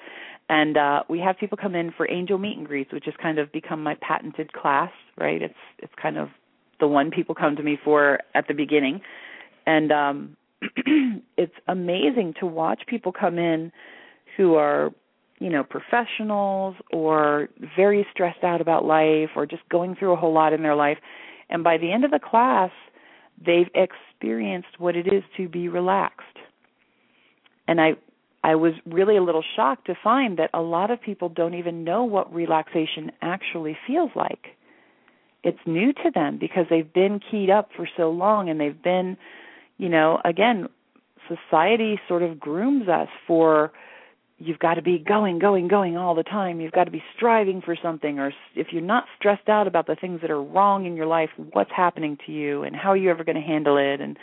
[0.48, 3.38] And uh, we have people come in for angel meet and greets, which has kind
[3.38, 4.90] of become my patented class.
[5.16, 5.40] Right?
[5.40, 6.28] It's it's kind of
[6.80, 9.00] the one people come to me for at the beginning,
[9.66, 10.36] and um,
[11.36, 13.72] it's amazing to watch people come in
[14.36, 14.90] who are
[15.38, 20.32] you know professionals or very stressed out about life or just going through a whole
[20.32, 20.98] lot in their life
[21.50, 22.70] and by the end of the class
[23.44, 23.70] they've
[24.22, 26.38] experienced what it is to be relaxed.
[27.66, 27.92] And i
[28.44, 31.84] i was really a little shocked to find that a lot of people don't even
[31.84, 34.46] know what relaxation actually feels like.
[35.44, 39.16] It's new to them because they've been keyed up for so long and they've been
[39.78, 40.68] you know, again,
[41.26, 43.72] society sort of grooms us for
[44.44, 46.60] you've got to be going, going, going all the time.
[46.60, 49.96] You've got to be striving for something, or if you're not stressed out about the
[49.96, 53.10] things that are wrong in your life, what's happening to you, and how are you
[53.10, 54.18] ever going to handle it, and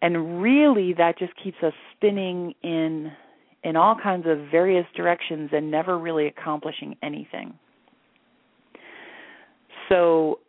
[0.00, 3.12] and really that just keeps us spinning in
[3.64, 7.54] in all kinds of various directions and never really accomplishing anything.
[9.88, 10.40] So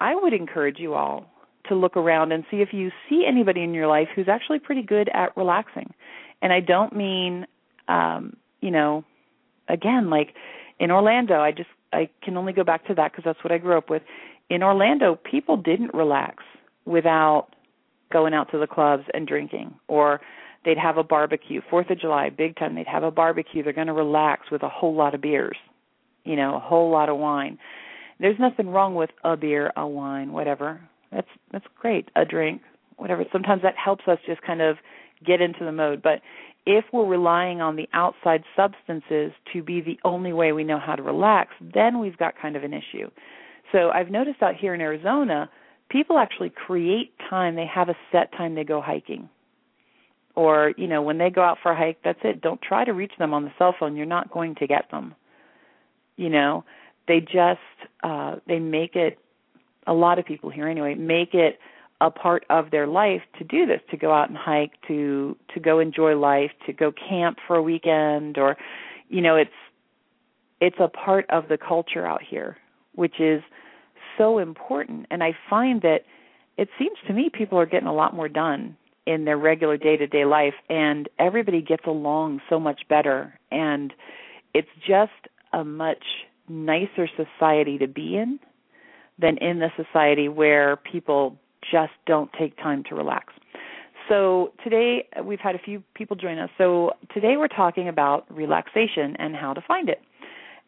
[0.00, 1.26] I would encourage you all
[1.68, 4.82] to look around and see if you see anybody in your life who's actually pretty
[4.82, 5.94] good at relaxing.
[6.42, 7.46] And I don't mean
[7.88, 9.04] um, you know,
[9.68, 10.34] again like
[10.78, 13.58] in Orlando, I just I can only go back to that because that's what I
[13.58, 14.02] grew up with.
[14.50, 16.44] In Orlando, people didn't relax
[16.84, 17.48] without
[18.12, 20.20] going out to the clubs and drinking or
[20.64, 21.60] they'd have a barbecue.
[21.70, 23.62] Fourth of July, big time, they'd have a barbecue.
[23.62, 25.56] They're going to relax with a whole lot of beers,
[26.24, 27.58] you know, a whole lot of wine.
[28.20, 30.80] There's nothing wrong with a beer, a wine, whatever.
[31.10, 32.08] That's that's great.
[32.14, 32.62] A drink,
[32.96, 33.24] whatever.
[33.32, 34.76] Sometimes that helps us just kind of
[35.24, 36.02] get into the mode.
[36.02, 36.20] But
[36.66, 40.94] if we're relying on the outside substances to be the only way we know how
[40.94, 43.10] to relax, then we've got kind of an issue.
[43.72, 45.50] So I've noticed out here in Arizona,
[45.88, 47.56] people actually create time.
[47.56, 49.28] They have a set time they go hiking.
[50.34, 52.40] Or, you know, when they go out for a hike, that's it.
[52.40, 53.96] Don't try to reach them on the cell phone.
[53.96, 55.14] You're not going to get them.
[56.16, 56.64] You know,
[57.08, 57.60] they just
[58.02, 59.18] uh they make it
[59.86, 61.58] a lot of people here anyway make it
[62.02, 65.60] a part of their life to do this to go out and hike to to
[65.60, 68.56] go enjoy life to go camp for a weekend or
[69.08, 69.50] you know it's
[70.60, 72.58] it's a part of the culture out here
[72.94, 73.42] which is
[74.18, 75.06] so important.
[75.10, 76.00] And i find that
[76.56, 79.96] it seems to me people are getting a lot more done in their regular day
[79.96, 83.38] to day life and everybody gets along so much better.
[83.50, 83.92] And
[84.54, 85.12] it's just
[85.52, 86.04] a much
[86.48, 88.38] nicer society to be in
[89.18, 91.38] than in the society where people
[91.70, 93.32] just don't take time to relax.
[94.08, 96.50] So today we've had a few people join us.
[96.58, 100.00] So today we're talking about relaxation and how to find it.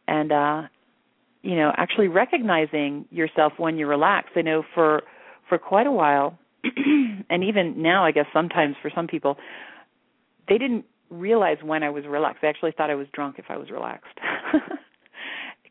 [0.07, 0.63] And uh
[1.43, 4.31] you know, actually recognizing yourself when you relax.
[4.35, 5.03] I know for
[5.49, 6.39] for quite a while
[7.31, 9.37] and even now I guess sometimes for some people
[10.49, 12.43] they didn't realize when I was relaxed.
[12.43, 14.19] They actually thought I was drunk if I was relaxed.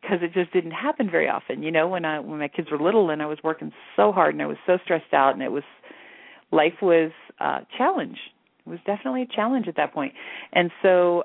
[0.04, 1.62] because it just didn't happen very often.
[1.62, 4.34] You know, when I when my kids were little and I was working so hard
[4.34, 5.62] and I was so stressed out and it was
[6.52, 8.18] life was a challenge.
[8.66, 10.12] It was definitely a challenge at that point.
[10.52, 11.24] And so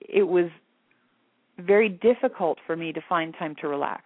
[0.00, 0.50] it was
[1.58, 4.04] very difficult for me to find time to relax.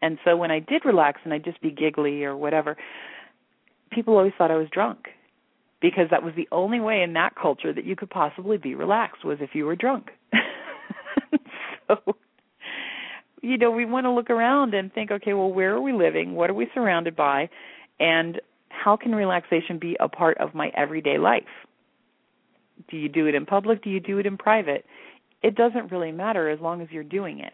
[0.00, 2.76] And so when I did relax and I'd just be giggly or whatever,
[3.90, 5.06] people always thought I was drunk
[5.80, 9.24] because that was the only way in that culture that you could possibly be relaxed
[9.24, 10.10] was if you were drunk.
[11.88, 11.96] so
[13.42, 16.34] you know, we want to look around and think, okay, well, where are we living?
[16.34, 17.50] What are we surrounded by?
[18.00, 21.42] And how can relaxation be a part of my everyday life?
[22.88, 23.82] Do you do it in public?
[23.82, 24.86] Do you do it in private?
[25.42, 27.52] It doesn't really matter as long as you're doing it.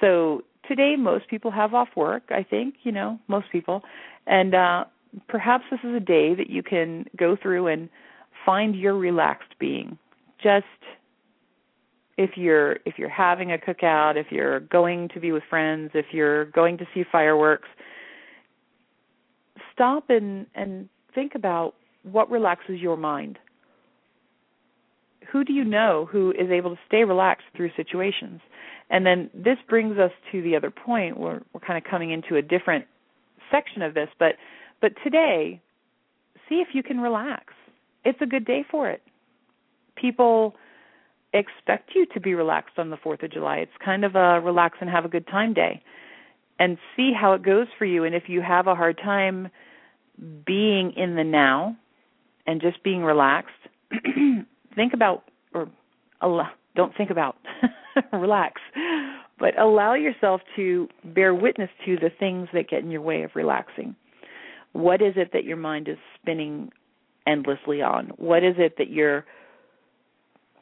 [0.00, 2.24] So today, most people have off work.
[2.30, 3.82] I think you know most people,
[4.26, 4.84] and uh,
[5.28, 7.88] perhaps this is a day that you can go through and
[8.44, 9.98] find your relaxed being.
[10.42, 10.64] Just
[12.20, 16.04] if you're if you're having a cookout, if you're going to be with friends, if
[16.12, 17.68] you're going to see fireworks,
[19.72, 23.38] stop and and think about what relaxes your mind.
[25.32, 28.42] Who do you know who is able to stay relaxed through situations?
[28.90, 31.18] And then this brings us to the other point.
[31.18, 32.84] We're we're kind of coming into a different
[33.50, 34.34] section of this, but
[34.82, 35.62] but today,
[36.50, 37.54] see if you can relax.
[38.04, 39.00] It's a good day for it.
[39.96, 40.54] People
[41.32, 43.58] expect you to be relaxed on the 4th of July.
[43.58, 45.82] It's kind of a relax and have a good time day.
[46.58, 48.04] And see how it goes for you.
[48.04, 49.48] And if you have a hard time
[50.44, 51.76] being in the now
[52.46, 53.52] and just being relaxed,
[54.74, 55.70] think about, or
[56.76, 57.36] don't think about,
[58.12, 58.60] relax,
[59.38, 63.30] but allow yourself to bear witness to the things that get in your way of
[63.34, 63.96] relaxing.
[64.72, 66.70] What is it that your mind is spinning
[67.26, 68.12] endlessly on?
[68.16, 69.24] What is it that you're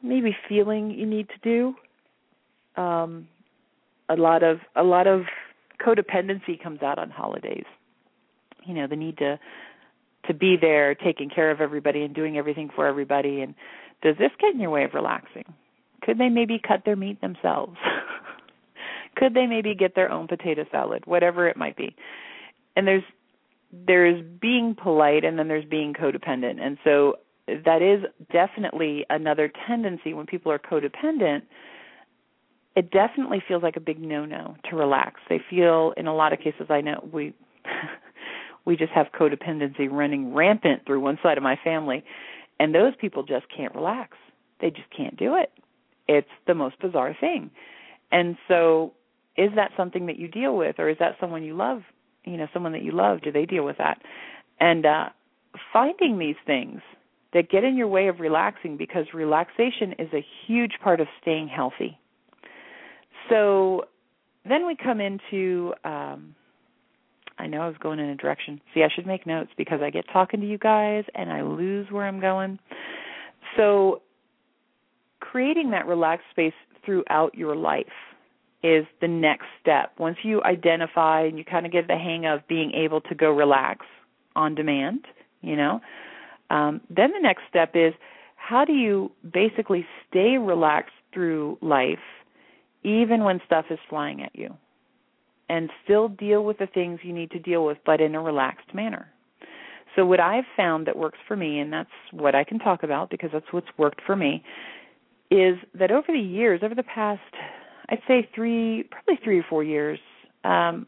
[0.03, 2.81] maybe feeling you need to do?
[2.81, 3.27] Um,
[4.07, 5.23] a lot of a lot of
[5.85, 7.65] codependency comes out on holidays.
[8.65, 9.39] You know, the need to
[10.27, 13.55] to be there, taking care of everybody and doing everything for everybody and
[14.01, 15.45] does this get in your way of relaxing?
[16.01, 17.77] Could they maybe cut their meat themselves?
[19.15, 21.95] Could they maybe get their own potato salad, whatever it might be?
[22.75, 23.03] And there's
[23.71, 26.59] there's being polite and then there's being codependent.
[26.59, 27.17] And so
[27.65, 31.43] that is definitely another tendency when people are codependent.
[32.75, 35.19] It definitely feels like a big no-no to relax.
[35.29, 37.33] They feel in a lot of cases I know we
[38.65, 42.03] we just have codependency running rampant through one side of my family
[42.59, 44.17] and those people just can't relax.
[44.61, 45.51] They just can't do it.
[46.07, 47.51] It's the most bizarre thing.
[48.11, 48.93] And so
[49.37, 51.81] is that something that you deal with or is that someone you love
[52.25, 54.01] you know someone that you love do they deal with that
[54.59, 55.09] and uh
[55.71, 56.81] finding these things
[57.33, 61.47] that get in your way of relaxing because relaxation is a huge part of staying
[61.47, 61.97] healthy
[63.29, 63.85] so
[64.47, 66.35] then we come into um
[67.39, 68.59] I know I was going in a direction.
[68.73, 71.87] See, I should make notes because I get talking to you guys and I lose
[71.89, 72.59] where I'm going.
[73.55, 74.01] So,
[75.21, 76.53] creating that relaxed space
[76.85, 77.85] throughout your life
[78.61, 79.93] is the next step.
[79.97, 83.31] Once you identify and you kind of get the hang of being able to go
[83.31, 83.85] relax
[84.35, 85.05] on demand,
[85.41, 85.79] you know,
[86.49, 87.93] um, then the next step is
[88.35, 91.99] how do you basically stay relaxed through life
[92.83, 94.55] even when stuff is flying at you
[95.49, 98.73] and still deal with the things you need to deal with, but in a relaxed
[98.73, 99.07] manner.
[99.95, 103.09] So, what I've found that works for me, and that's what I can talk about
[103.09, 104.43] because that's what's worked for me,
[105.31, 107.21] is that over the years, over the past
[107.89, 109.99] I'd say three, probably three or four years.
[110.43, 110.85] Um,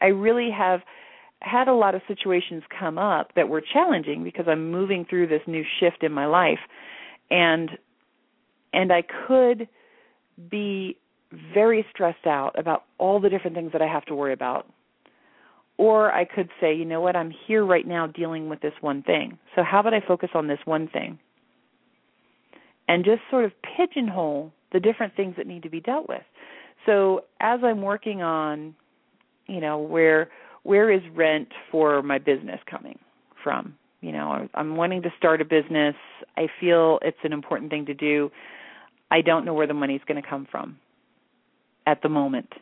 [0.00, 0.80] I really have
[1.42, 5.42] had a lot of situations come up that were challenging because I'm moving through this
[5.46, 6.60] new shift in my life,
[7.30, 7.70] and
[8.72, 9.68] and I could
[10.50, 10.96] be
[11.54, 14.66] very stressed out about all the different things that I have to worry about.
[15.78, 19.02] Or I could say, you know what, I'm here right now dealing with this one
[19.02, 19.38] thing.
[19.56, 21.18] So how about I focus on this one thing?
[22.88, 26.22] And just sort of pigeonhole the different things that need to be dealt with.
[26.86, 28.74] So as I'm working on,
[29.46, 30.30] you know, where
[30.62, 32.98] where is rent for my business coming
[33.42, 33.74] from?
[34.00, 35.94] You know, I'm wanting to start a business.
[36.36, 38.30] I feel it's an important thing to do.
[39.10, 40.78] I don't know where the money's going to come from
[41.86, 42.52] at the moment.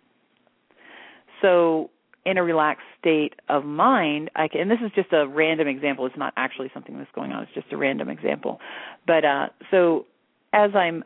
[1.41, 1.91] So,
[2.27, 6.05] in a relaxed state of mind, I can, and this is just a random example.
[6.05, 7.45] It's not actually something that's going on.
[7.45, 8.61] It's just a random example.
[9.07, 10.05] But uh, so,
[10.53, 11.05] as I'm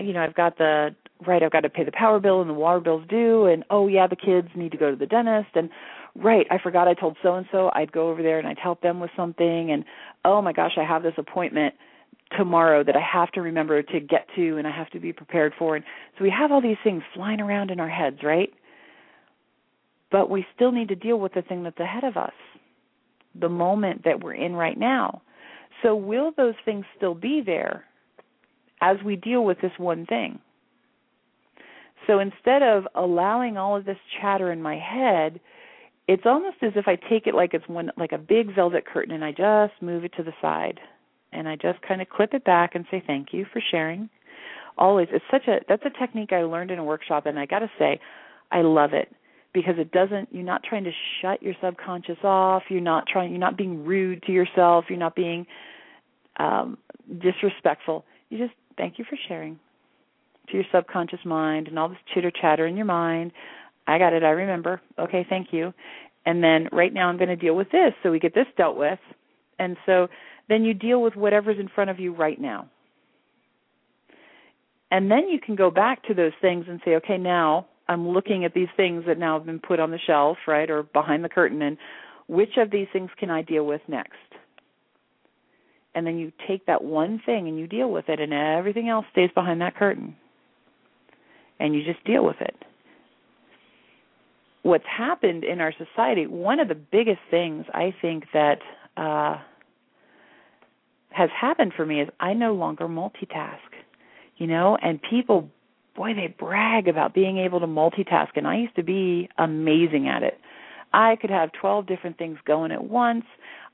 [0.00, 0.94] you know, I've got the
[1.26, 3.88] right, I've got to pay the power bill and the water bill's due and oh
[3.88, 5.70] yeah, the kids need to go to the dentist and
[6.14, 8.80] right, I forgot I told so and so I'd go over there and I'd help
[8.80, 9.84] them with something and
[10.24, 11.74] oh my gosh, I have this appointment
[12.36, 15.52] tomorrow that I have to remember to get to and I have to be prepared
[15.58, 15.76] for.
[15.76, 15.84] And
[16.16, 18.50] so we have all these things flying around in our heads, right?
[20.10, 22.32] But we still need to deal with the thing that's ahead of us,
[23.38, 25.22] the moment that we're in right now.
[25.82, 27.84] So will those things still be there
[28.80, 30.38] as we deal with this one thing?
[32.06, 35.40] So instead of allowing all of this chatter in my head,
[36.08, 39.14] it's almost as if I take it like it's one like a big velvet curtain
[39.14, 40.80] and I just move it to the side
[41.32, 44.08] and I just kind of clip it back and say thank you for sharing.
[44.76, 47.60] Always it's such a that's a technique I learned in a workshop and I got
[47.60, 48.00] to say
[48.50, 49.14] I love it
[49.54, 53.38] because it doesn't you're not trying to shut your subconscious off, you're not trying you're
[53.38, 55.46] not being rude to yourself, you're not being
[56.38, 56.78] um
[57.20, 58.04] disrespectful.
[58.28, 59.60] You just thank you for sharing
[60.48, 63.32] to your subconscious mind and all this chitter chatter in your mind
[63.86, 64.22] I got it.
[64.22, 64.80] I remember.
[64.98, 65.72] Okay, thank you.
[66.24, 67.92] And then right now I'm going to deal with this.
[68.02, 68.98] So we get this dealt with.
[69.58, 70.08] And so
[70.48, 72.68] then you deal with whatever's in front of you right now.
[74.90, 78.44] And then you can go back to those things and say, okay, now I'm looking
[78.44, 81.30] at these things that now have been put on the shelf, right, or behind the
[81.30, 81.78] curtain, and
[82.28, 84.12] which of these things can I deal with next?
[85.94, 89.06] And then you take that one thing and you deal with it, and everything else
[89.12, 90.14] stays behind that curtain.
[91.58, 92.54] And you just deal with it
[94.62, 98.58] what's happened in our society, one of the biggest things I think that
[98.96, 99.38] uh,
[101.10, 103.58] has happened for me is I no longer multitask.
[104.36, 105.50] You know, and people,
[105.94, 110.22] boy, they brag about being able to multitask, and I used to be amazing at
[110.22, 110.40] it.
[110.92, 113.24] I could have 12 different things going at once.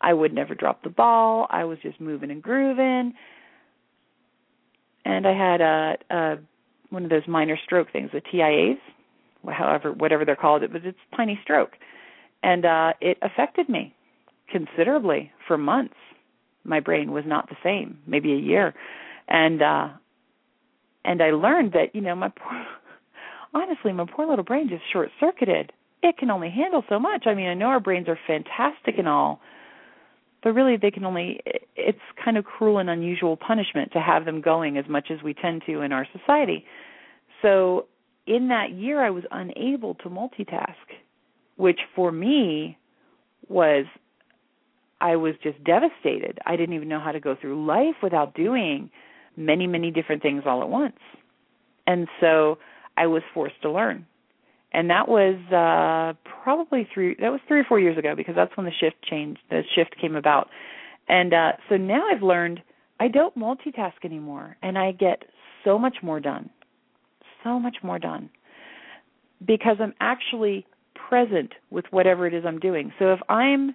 [0.01, 1.47] I would never drop the ball.
[1.51, 3.14] I was just moving and grooving.
[5.05, 6.39] And I had a, a
[6.91, 8.78] one of those minor stroke things, the TIAs,
[9.51, 11.72] however whatever they're called it was it's tiny stroke.
[12.42, 13.94] And uh it affected me
[14.51, 15.94] considerably for months.
[16.64, 18.74] My brain was not the same maybe a year.
[19.28, 19.88] And uh
[21.05, 22.66] and i learned that you know my poor
[23.55, 27.26] honestly my poor little brain just short circuited it can only handle so much.
[27.26, 29.40] I mean i know our brains are fantastic and all
[30.42, 31.40] but really they can only
[31.76, 35.34] it's kind of cruel and unusual punishment to have them going as much as we
[35.34, 36.64] tend to in our society.
[37.42, 37.86] So
[38.29, 40.74] in that year I was unable to multitask,
[41.57, 42.79] which for me
[43.49, 43.87] was
[45.01, 46.39] I was just devastated.
[46.45, 48.91] I didn't even know how to go through life without doing
[49.37, 50.99] many, many different things all at once.
[51.87, 52.59] And so
[52.97, 54.07] I was forced to learn.
[54.72, 56.12] And that was uh
[56.43, 59.41] probably three that was 3 or 4 years ago because that's when the shift changed,
[59.49, 60.49] the shift came about.
[61.09, 62.61] And uh so now I've learned
[63.01, 65.22] I don't multitask anymore and I get
[65.64, 66.51] so much more done
[67.45, 68.30] so much more done
[69.45, 70.66] because I'm actually
[71.09, 72.93] present with whatever it is I'm doing.
[72.99, 73.74] So if I'm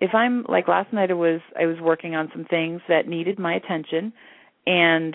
[0.00, 3.38] if I'm like last night I was I was working on some things that needed
[3.38, 4.12] my attention
[4.66, 5.14] and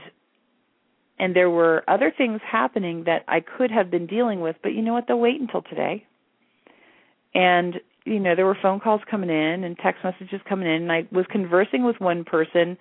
[1.20, 4.82] and there were other things happening that I could have been dealing with, but you
[4.82, 6.06] know what, they'll wait until today.
[7.36, 7.76] And
[8.06, 11.08] you know, there were phone calls coming in and text messages coming in and I
[11.12, 12.78] was conversing with one person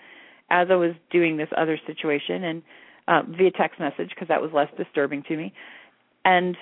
[0.49, 2.63] as I was doing this other situation and
[3.11, 5.53] uh, via text message because that was less disturbing to me.
[6.25, 6.57] And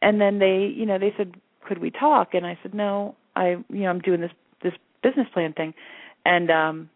[0.00, 1.34] and then they you know they said
[1.66, 2.32] could we talk?
[2.32, 4.30] And i said no i you know i'm doing this
[4.62, 4.72] this
[5.02, 5.74] business plan thing.
[6.24, 6.90] And um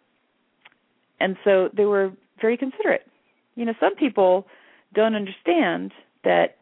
[1.20, 3.06] and so they were very considerate.
[3.56, 4.46] You know some people
[4.94, 5.92] don't understand
[6.22, 6.56] that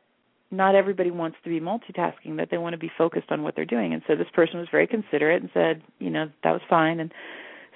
[0.50, 3.64] not everybody wants to be multitasking that they want to be focused on what they're
[3.66, 3.92] doing.
[3.92, 6.98] And so this person was very considerate and said you know that was fine.
[6.98, 7.12] And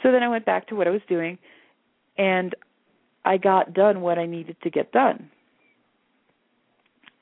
[0.03, 1.37] so then i went back to what i was doing.
[2.17, 2.55] And
[3.25, 5.31] I got done what I needed to get done.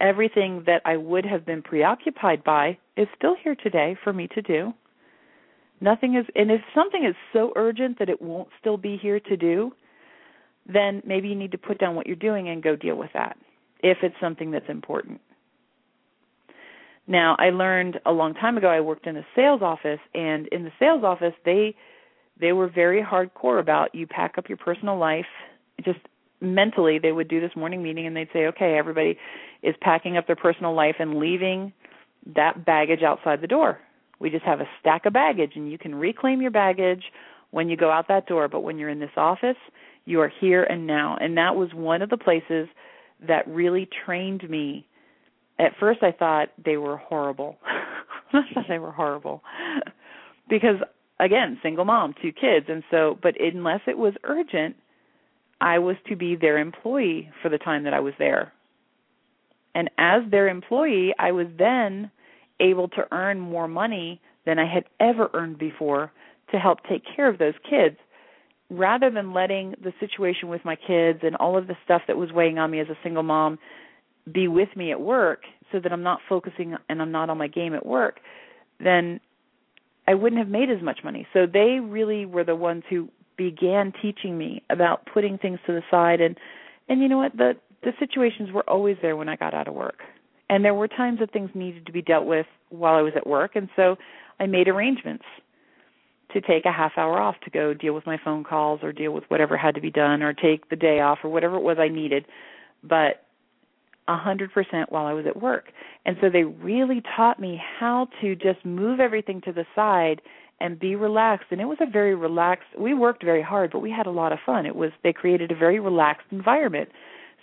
[0.00, 4.42] Everything that I would have been preoccupied by is still here today for me to
[4.42, 4.72] do.
[5.80, 9.36] Nothing is, and if something is so urgent that it won't still be here to
[9.36, 9.72] do,
[10.66, 13.36] then maybe you need to put down what you're doing and go deal with that
[13.82, 15.20] if it's something that's important.
[17.06, 20.64] Now, I learned a long time ago I worked in a sales office and in
[20.64, 21.74] the sales office they
[22.40, 25.26] they were very hardcore about you pack up your personal life
[25.84, 26.00] just
[26.40, 29.18] mentally they would do this morning meeting and they'd say, okay, everybody
[29.62, 31.72] is packing up their personal life and leaving
[32.34, 33.80] that baggage outside the door.
[34.20, 37.04] We just have a stack of baggage and you can reclaim your baggage
[37.50, 39.56] when you go out that door, but when you're in this office,
[40.04, 41.16] you are here and now.
[41.20, 42.68] And that was one of the places
[43.26, 44.86] that really trained me.
[45.58, 47.56] At first I thought they were horrible.
[48.32, 49.42] I thought they were horrible.
[50.48, 50.76] because
[51.20, 54.76] again, single mom, two kids, and so but unless it was urgent,
[55.60, 58.52] I was to be their employee for the time that I was there.
[59.74, 62.10] And as their employee, I was then
[62.60, 66.12] able to earn more money than I had ever earned before
[66.50, 67.96] to help take care of those kids.
[68.70, 72.30] rather than letting the situation with my kids and all of the stuff that was
[72.32, 73.58] weighing on me as a single mom
[74.30, 75.42] be with me at work
[75.72, 78.20] so that I'm not focusing and I'm not on my game at work,
[78.78, 79.20] then
[80.06, 81.26] I wouldn't have made as much money.
[81.32, 83.08] So they really were the ones who
[83.38, 86.36] began teaching me about putting things to the side and
[86.90, 89.74] and you know what the the situations were always there when I got out of
[89.74, 90.00] work.
[90.50, 93.26] And there were times that things needed to be dealt with while I was at
[93.26, 93.96] work and so
[94.40, 95.24] I made arrangements
[96.32, 99.12] to take a half hour off to go deal with my phone calls or deal
[99.12, 101.78] with whatever had to be done or take the day off or whatever it was
[101.78, 102.26] I needed.
[102.82, 103.24] But
[104.08, 105.66] a hundred percent while I was at work.
[106.06, 110.20] And so they really taught me how to just move everything to the side
[110.60, 111.46] and be relaxed.
[111.50, 114.32] And it was a very relaxed we worked very hard, but we had a lot
[114.32, 114.66] of fun.
[114.66, 116.88] It was they created a very relaxed environment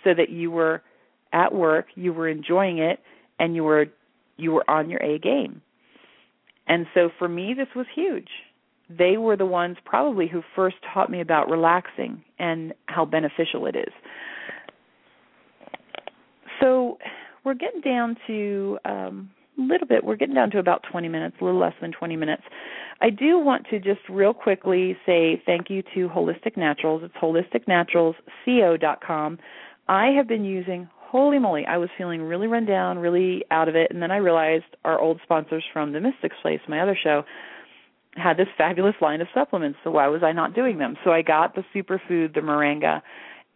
[0.04, 0.82] so that you were
[1.32, 3.00] at work, you were enjoying it,
[3.38, 3.86] and you were
[4.36, 5.62] you were on your A game.
[6.66, 8.28] And so for me this was huge.
[8.88, 13.74] They were the ones probably who first taught me about relaxing and how beneficial it
[13.74, 13.92] is.
[16.60, 16.98] So
[17.44, 20.02] we're getting down to um, little bit.
[20.04, 22.42] We're getting down to about 20 minutes, a little less than 20 minutes.
[23.00, 27.02] I do want to just real quickly say thank you to Holistic Naturals.
[27.04, 29.38] It's holisticnaturalsco.com.
[29.88, 33.76] I have been using holy moly, I was feeling really run down, really out of
[33.76, 37.22] it, and then I realized our old sponsors from the Mystics Place, my other show,
[38.16, 39.78] had this fabulous line of supplements.
[39.84, 40.96] So why was I not doing them?
[41.04, 43.02] So I got the superfood, the moringa,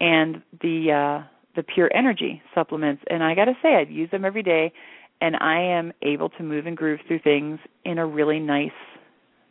[0.01, 1.23] and the uh
[1.57, 4.73] the pure energy supplements and I got to say I'd use them every day
[5.21, 8.71] and I am able to move and groove through things in a really nice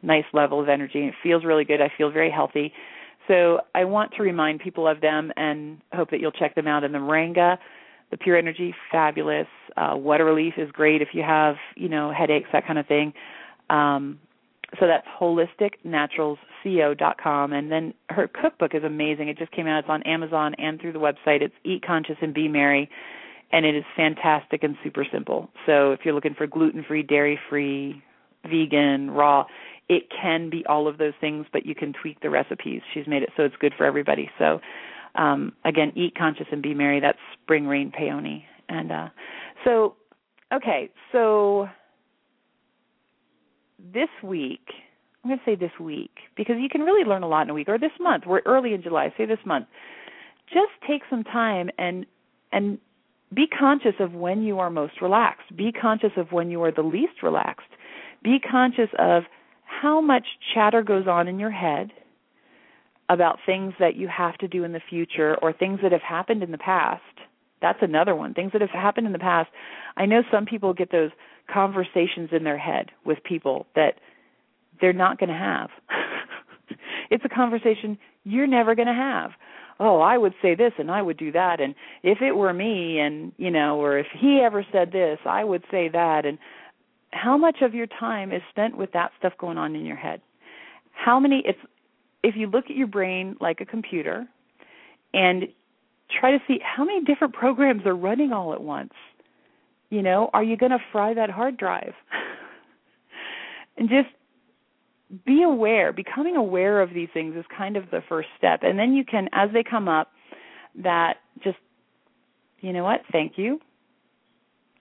[0.01, 1.05] nice level of energy.
[1.05, 1.81] It feels really good.
[1.81, 2.71] I feel very healthy.
[3.27, 6.85] So I want to remind people of them and hope that you'll check them out.
[6.85, 7.57] And the Moringa,
[8.09, 9.47] the Pure Energy, fabulous.
[9.75, 13.11] Uh, water Relief is great if you have, you know, headaches, that kind of thing.
[13.69, 14.19] Um,
[14.79, 20.03] so that's holisticnaturalsco.com and then her cookbook is amazing it just came out it's on
[20.03, 22.87] amazon and through the website it's eat conscious and be merry
[23.51, 25.49] and it is fantastic and super simple.
[25.65, 28.01] So if you're looking for gluten free dairy free
[28.49, 29.45] vegan raw
[29.89, 32.81] it can be all of those things but you can tweak the recipes.
[32.93, 34.29] She's made it so it's good for everybody.
[34.37, 34.59] So
[35.15, 36.99] um again eat conscious and be merry.
[36.99, 38.45] That's spring rain peony.
[38.69, 39.09] And uh
[39.65, 39.95] so
[40.53, 40.89] okay.
[41.11, 41.67] So
[43.93, 44.67] this week,
[45.23, 47.53] I'm going to say this week because you can really learn a lot in a
[47.53, 48.25] week or this month.
[48.25, 49.67] We're early in July, say this month.
[50.47, 52.05] Just take some time and
[52.51, 52.79] and
[53.33, 55.55] be conscious of when you are most relaxed.
[55.55, 57.69] Be conscious of when you are the least relaxed.
[58.23, 59.23] Be conscious of
[59.63, 61.91] how much chatter goes on in your head
[63.07, 66.43] about things that you have to do in the future or things that have happened
[66.43, 67.01] in the past.
[67.61, 68.33] That's another one.
[68.33, 69.49] Things that have happened in the past.
[69.97, 71.11] I know some people get those
[71.51, 73.95] conversations in their head with people that
[74.79, 75.69] they're not going to have.
[77.09, 79.31] it's a conversation you're never going to have.
[79.79, 81.73] Oh, I would say this and I would do that and
[82.03, 85.63] if it were me and, you know, or if he ever said this, I would
[85.71, 86.37] say that and
[87.11, 90.21] how much of your time is spent with that stuff going on in your head?
[90.91, 91.59] How many it's
[92.23, 94.27] if you look at your brain like a computer
[95.13, 95.47] and
[96.19, 98.93] try to see how many different programs are running all at once
[99.89, 101.93] you know, are you going to fry that hard drive?
[103.77, 104.09] and just
[105.25, 105.91] be aware.
[105.91, 108.61] Becoming aware of these things is kind of the first step.
[108.63, 110.11] And then you can, as they come up,
[110.75, 111.57] that just,
[112.61, 113.59] you know what, thank you.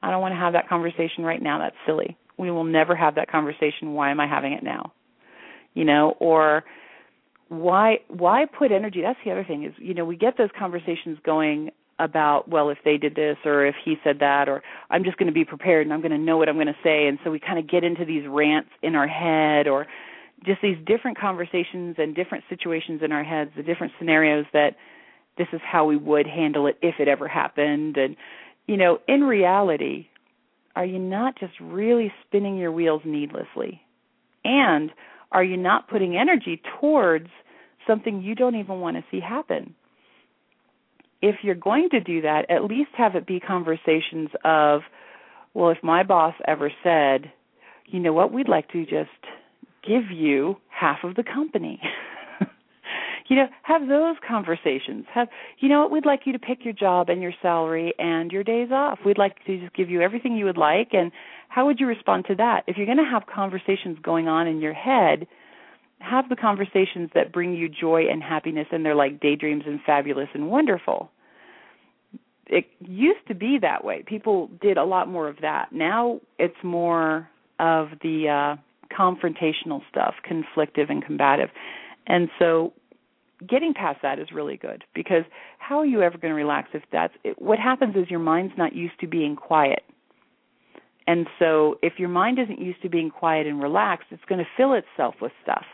[0.03, 1.59] I don't want to have that conversation right now.
[1.59, 2.17] That's silly.
[2.37, 3.95] We will never have that conversation.
[3.95, 4.93] Why am I having it now?
[5.75, 6.65] You know, or
[7.49, 11.19] why why put energy that's the other thing is you know we get those conversations
[11.25, 15.17] going about well if they did this or if he said that or I'm just
[15.17, 17.19] going to be prepared and I'm going to know what I'm going to say and
[17.25, 19.87] so we kind of get into these rants in our head or
[20.45, 24.77] just these different conversations and different situations in our heads the different scenarios that
[25.37, 27.97] this is how we would handle it if it ever happened.
[27.97, 28.17] And
[28.67, 30.09] you know in reality
[30.79, 33.83] are you not just really spinning your wheels needlessly?
[34.45, 34.93] And
[35.33, 37.27] are you not putting energy towards
[37.85, 39.75] something you don't even want to see happen?
[41.21, 44.83] If you're going to do that, at least have it be conversations of,
[45.53, 47.33] well, if my boss ever said,
[47.87, 49.11] you know what, we'd like to just
[49.89, 51.81] give you half of the company.
[53.29, 55.07] you know, have those conversations.
[55.15, 55.29] Have,
[55.59, 58.45] you know what, we'd like you to pick your job and your salary and your
[58.45, 58.99] days off.
[59.05, 60.89] We'd like to just give you everything you would like.
[60.93, 61.11] And
[61.49, 62.63] how would you respond to that?
[62.67, 65.27] If you're going to have conversations going on in your head,
[66.01, 70.29] have the conversations that bring you joy and happiness and they're like daydreams and fabulous
[70.35, 71.11] and wonderful
[72.47, 76.57] it used to be that way people did a lot more of that now it's
[76.63, 77.29] more
[77.59, 78.61] of the uh
[78.91, 81.51] confrontational stuff conflictive and combative
[82.07, 82.73] and so
[83.47, 85.25] getting past that is really good because
[85.59, 88.55] how are you ever going to relax if that's it, what happens is your mind's
[88.57, 89.83] not used to being quiet.
[91.07, 94.51] And so if your mind isn't used to being quiet and relaxed, it's going to
[94.57, 95.65] fill itself with stuff.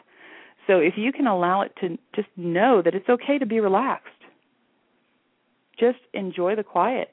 [0.66, 4.08] So if you can allow it to just know that it's okay to be relaxed.
[5.78, 7.12] Just enjoy the quiet.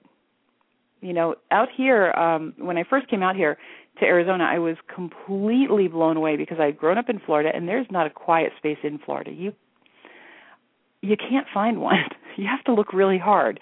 [1.01, 3.57] You know, out here um when I first came out here
[4.01, 7.87] to Arizona, I was completely blown away because I'd grown up in Florida and there's
[7.89, 9.31] not a quiet space in Florida.
[9.31, 9.53] You
[11.01, 11.97] you can't find one.
[12.37, 13.59] You have to look really hard.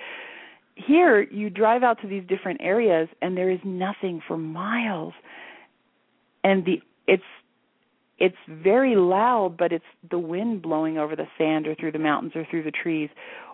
[0.75, 5.13] Here, you drive out to these different areas and there is nothing for miles.
[6.43, 7.23] And the it's
[8.19, 12.33] it's very loud, but it's the wind blowing over the sand or through the mountains
[12.35, 13.09] or through the trees,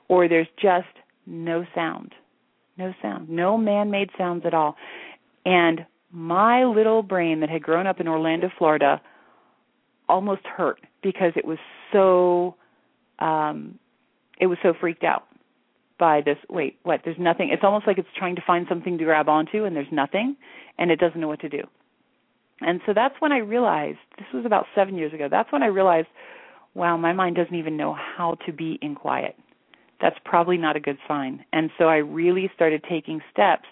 [0.10, 0.88] or there's just
[1.26, 2.14] no sound.
[2.78, 3.30] No sound.
[3.30, 4.76] No man made sounds at all.
[5.46, 5.86] And
[6.16, 9.02] my little brain that had grown up in Orlando, Florida,
[10.08, 11.58] almost hurt because it was
[11.92, 12.56] so
[13.20, 13.78] um
[14.40, 15.24] it was so freaked out
[15.98, 19.04] by this wait what there's nothing it's almost like it's trying to find something to
[19.04, 20.36] grab onto and there's nothing
[20.78, 21.64] and it doesn't know what to do.
[22.62, 25.68] And so that's when i realized this was about 7 years ago that's when i
[25.68, 26.08] realized
[26.76, 29.36] wow my mind doesn't even know how to be in quiet.
[30.02, 31.44] That's probably not a good sign.
[31.52, 33.66] And so i really started taking steps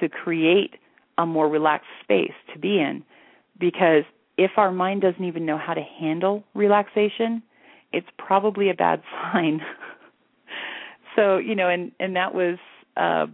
[0.00, 0.74] to create
[1.18, 3.02] a more relaxed space to be in
[3.58, 4.04] because
[4.38, 7.42] if our mind doesn't even know how to handle relaxation
[7.92, 9.02] it's probably a bad
[9.32, 9.60] sign
[11.16, 12.58] so you know, and and that was
[12.96, 13.26] uh,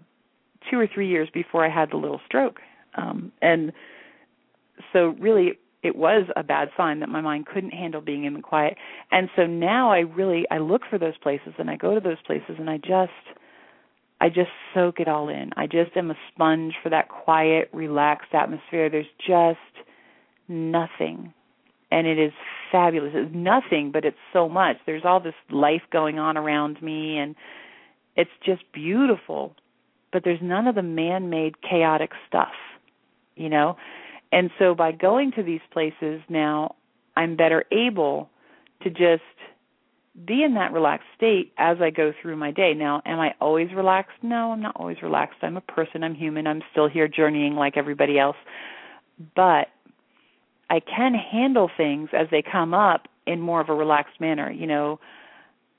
[0.70, 2.60] two or three years before I had the little stroke,
[2.94, 3.72] um, and
[4.92, 8.40] so really it was a bad sign that my mind couldn't handle being in the
[8.40, 8.76] quiet.
[9.10, 12.22] And so now I really I look for those places and I go to those
[12.24, 13.10] places and I just
[14.22, 15.50] I just soak it all in.
[15.56, 18.88] I just am a sponge for that quiet, relaxed atmosphere.
[18.88, 19.58] There's just
[20.46, 21.34] nothing.
[21.90, 22.32] And it is
[22.70, 23.10] fabulous.
[23.16, 24.76] It's nothing, but it's so much.
[24.86, 27.34] There's all this life going on around me and
[28.14, 29.56] it's just beautiful,
[30.12, 32.54] but there's none of the man made chaotic stuff,
[33.34, 33.76] you know?
[34.30, 36.76] And so by going to these places now,
[37.16, 38.30] I'm better able
[38.84, 39.22] to just
[40.26, 42.74] be in that relaxed state as I go through my day.
[42.74, 44.18] Now, am I always relaxed?
[44.22, 45.38] No, I'm not always relaxed.
[45.42, 48.36] I'm a person, I'm human, I'm still here journeying like everybody else.
[49.34, 49.68] But
[50.68, 54.50] I can handle things as they come up in more of a relaxed manner.
[54.50, 55.00] You know,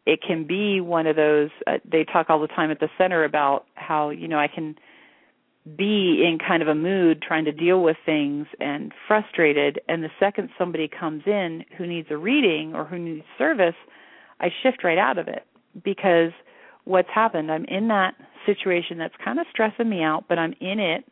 [0.06, 3.24] it can be one of those uh, they talk all the time at the center
[3.24, 4.76] about how you know I can
[5.78, 10.10] be in kind of a mood trying to deal with things and frustrated and the
[10.20, 13.76] second somebody comes in who needs a reading or who needs service
[14.40, 15.46] I shift right out of it
[15.84, 16.32] because
[16.86, 18.16] what's happened I'm in that
[18.46, 21.06] situation that's kind of stressing me out but I'm in it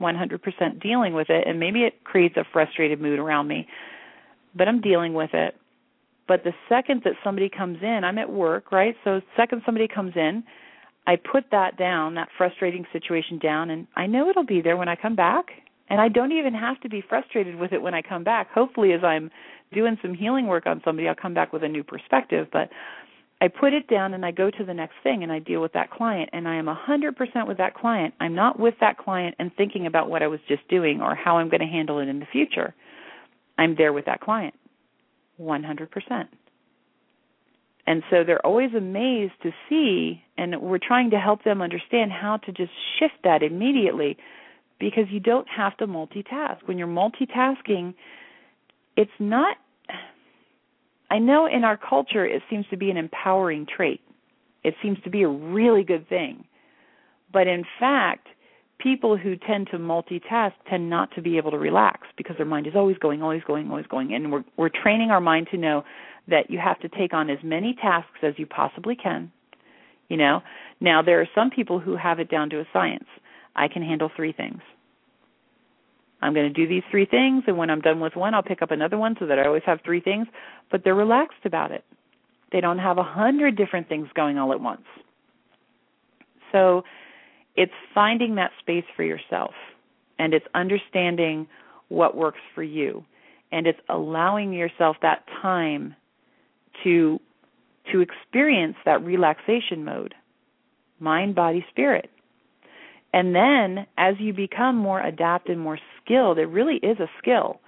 [0.00, 3.66] 100% dealing with it and maybe it creates a frustrated mood around me
[4.54, 5.56] but I'm dealing with it
[6.28, 8.96] but the second that somebody comes in, I'm at work, right?
[9.04, 10.44] So second somebody comes in,
[11.06, 14.88] I put that down, that frustrating situation down, and I know it'll be there when
[14.88, 15.46] I come back.
[15.90, 18.50] And I don't even have to be frustrated with it when I come back.
[18.50, 19.30] Hopefully, as I'm
[19.72, 22.48] doing some healing work on somebody, I'll come back with a new perspective.
[22.52, 22.70] But
[23.40, 25.72] I put it down and I go to the next thing and I deal with
[25.72, 28.14] that client and I am a 100% with that client.
[28.20, 31.38] I'm not with that client and thinking about what I was just doing or how
[31.38, 32.72] I'm going to handle it in the future.
[33.58, 34.54] I'm there with that client.
[35.40, 36.28] 100%.
[37.84, 42.36] And so they're always amazed to see, and we're trying to help them understand how
[42.36, 44.16] to just shift that immediately
[44.78, 46.58] because you don't have to multitask.
[46.66, 47.94] When you're multitasking,
[48.96, 49.56] it's not,
[51.10, 54.00] I know in our culture it seems to be an empowering trait,
[54.64, 56.44] it seems to be a really good thing.
[57.32, 58.28] But in fact,
[58.78, 62.66] people who tend to multitask tend not to be able to relax because their mind
[62.66, 64.14] is always going, always going, always going.
[64.14, 65.84] And we're we're training our mind to know
[66.28, 69.32] that you have to take on as many tasks as you possibly can.
[70.08, 70.42] You know.
[70.80, 73.06] Now there are some people who have it down to a science.
[73.54, 74.60] I can handle three things.
[76.22, 78.62] I'm going to do these three things, and when I'm done with one, I'll pick
[78.62, 80.28] up another one so that I always have three things.
[80.70, 81.84] But they're relaxed about it.
[82.52, 84.82] They don't have a hundred different things going all at once.
[86.52, 86.84] So
[87.56, 89.52] it's finding that space for yourself
[90.18, 91.46] and it's understanding
[91.88, 93.04] what works for you
[93.50, 95.94] and it's allowing yourself that time
[96.84, 97.20] to
[97.90, 100.14] to experience that relaxation mode
[101.00, 102.10] mind body spirit
[103.12, 107.60] and then as you become more adept and more skilled it really is a skill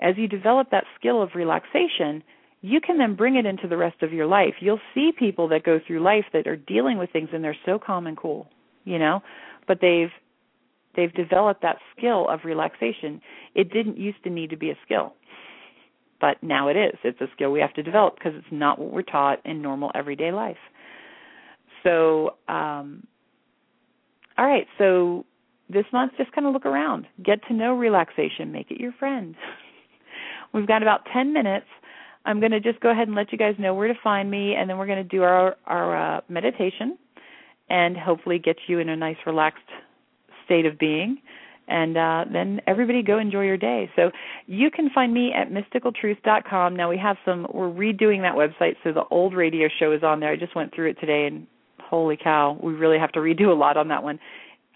[0.00, 2.22] as you develop that skill of relaxation
[2.62, 5.64] you can then bring it into the rest of your life you'll see people that
[5.64, 8.48] go through life that are dealing with things and they're so calm and cool
[8.84, 9.20] you know
[9.66, 10.10] but they've
[10.96, 13.20] they've developed that skill of relaxation
[13.54, 15.14] it didn't used to need to be a skill
[16.20, 16.98] but now it is.
[17.04, 19.90] It's a skill we have to develop because it's not what we're taught in normal
[19.94, 20.56] everyday life.
[21.82, 23.06] So, um,
[24.38, 25.24] all right, so
[25.68, 29.34] this month just kind of look around, get to know relaxation, make it your friend.
[30.54, 31.66] We've got about 10 minutes.
[32.24, 34.54] I'm going to just go ahead and let you guys know where to find me,
[34.54, 36.98] and then we're going to do our our uh, meditation,
[37.68, 39.62] and hopefully get you in a nice relaxed
[40.44, 41.18] state of being
[41.68, 43.90] and uh, then everybody go enjoy your day.
[43.96, 44.10] So
[44.46, 46.76] you can find me at mysticaltruth.com.
[46.76, 47.46] Now we have some.
[47.52, 50.30] We're redoing that website, so the old radio show is on there.
[50.30, 51.46] I just went through it today, and
[51.80, 54.18] holy cow, we really have to redo a lot on that one.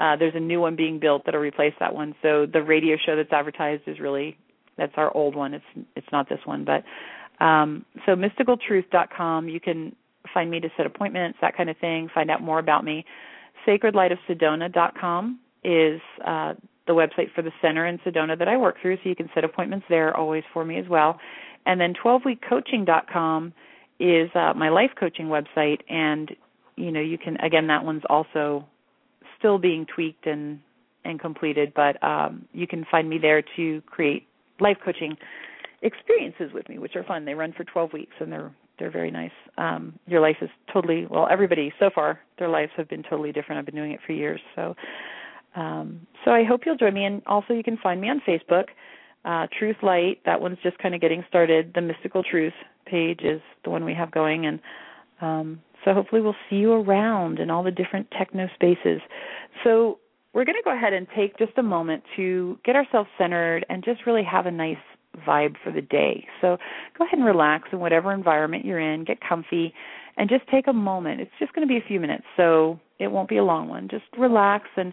[0.01, 2.15] Uh, there's a new one being built that'll replace that one.
[2.23, 4.37] So the radio show that's advertised is really
[4.79, 5.53] that's our old one.
[5.53, 9.49] It's it's not this one, but um, so mysticaltruth.com.
[9.49, 9.95] You can
[10.33, 12.09] find me to set appointments, that kind of thing.
[12.15, 13.05] Find out more about me.
[13.67, 16.55] Sacredlightofsedona.com is uh,
[16.87, 19.45] the website for the center in Sedona that I work through, so you can set
[19.45, 21.19] appointments there always for me as well.
[21.67, 23.53] And then 12weekcoaching.com
[23.99, 26.35] is uh, my life coaching website, and
[26.77, 28.67] you know you can again that one's also
[29.41, 30.61] still being tweaked and
[31.03, 34.27] and completed, but um, you can find me there to create
[34.61, 35.17] life coaching
[35.81, 37.25] experiences with me, which are fun.
[37.25, 39.33] They run for 12 weeks, and they're they're very nice.
[39.59, 41.29] Um, your life is totally well.
[41.31, 43.59] Everybody so far, their lives have been totally different.
[43.59, 44.75] I've been doing it for years, so
[45.55, 47.05] um, so I hope you'll join me.
[47.05, 48.67] And also, you can find me on Facebook,
[49.25, 50.21] uh, Truth Light.
[50.25, 51.73] That one's just kind of getting started.
[51.75, 52.55] The Mystical Truth
[52.87, 54.61] page is the one we have going, and
[55.21, 59.01] um, so hopefully we'll see you around in all the different techno spaces.
[59.65, 59.99] So
[60.33, 63.85] we're going to go ahead and take just a moment to get ourselves centered and
[63.85, 64.77] just really have a nice
[65.27, 66.27] vibe for the day.
[66.41, 66.57] So
[66.97, 69.75] go ahead and relax in whatever environment you're in, get comfy,
[70.17, 71.21] and just take a moment.
[71.21, 73.89] It's just going to be a few minutes, so it won't be a long one.
[73.89, 74.93] Just relax and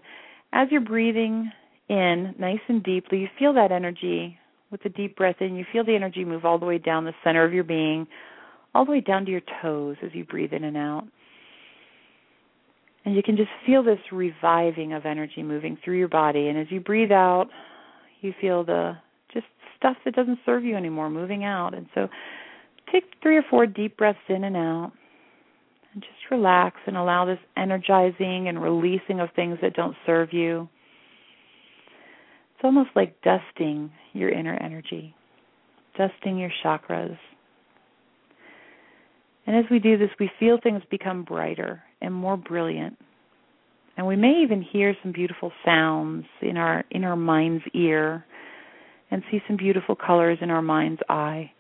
[0.54, 1.52] as you're breathing
[1.90, 4.38] in nice and deeply, you feel that energy
[4.72, 5.56] with a deep breath in.
[5.56, 8.08] You feel the energy move all the way down the center of your being,
[8.78, 11.04] all the way down to your toes as you breathe in and out.
[13.06, 16.48] And you can just feel this reviving of energy moving through your body.
[16.48, 17.48] And as you breathe out,
[18.22, 18.96] you feel the
[19.34, 21.74] just stuff that doesn't serve you anymore moving out.
[21.74, 22.08] And so
[22.92, 24.92] take three or four deep breaths in and out
[25.94, 30.70] and just relax and allow this energizing and releasing of things that don't serve you.
[32.54, 35.16] It's almost like dusting your inner energy,
[35.98, 37.18] dusting your chakras.
[39.48, 42.98] And as we do this, we feel things become brighter and more brilliant.
[43.98, 48.24] And we may even hear some beautiful sounds in our in our mind's ear
[49.10, 51.52] and see some beautiful colors in our mind's eye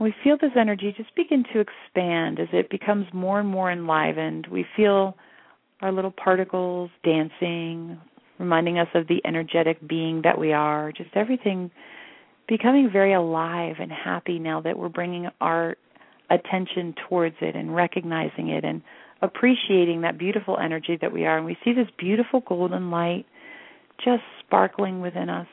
[0.00, 4.46] we feel this energy just begin to expand as it becomes more and more enlivened.
[4.46, 5.16] We feel
[5.80, 7.98] our little particles dancing,
[8.38, 11.70] reminding us of the energetic being that we are, just everything
[12.48, 15.76] becoming very alive and happy now that we're bringing our
[16.30, 18.82] attention towards it and recognizing it and
[19.22, 21.36] appreciating that beautiful energy that we are.
[21.36, 23.26] And we see this beautiful golden light
[24.02, 25.48] just sparkling within us.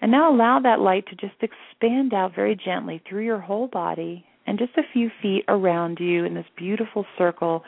[0.00, 4.24] And now allow that light to just expand out very gently through your whole body
[4.46, 7.64] and just a few feet around you in this beautiful circle.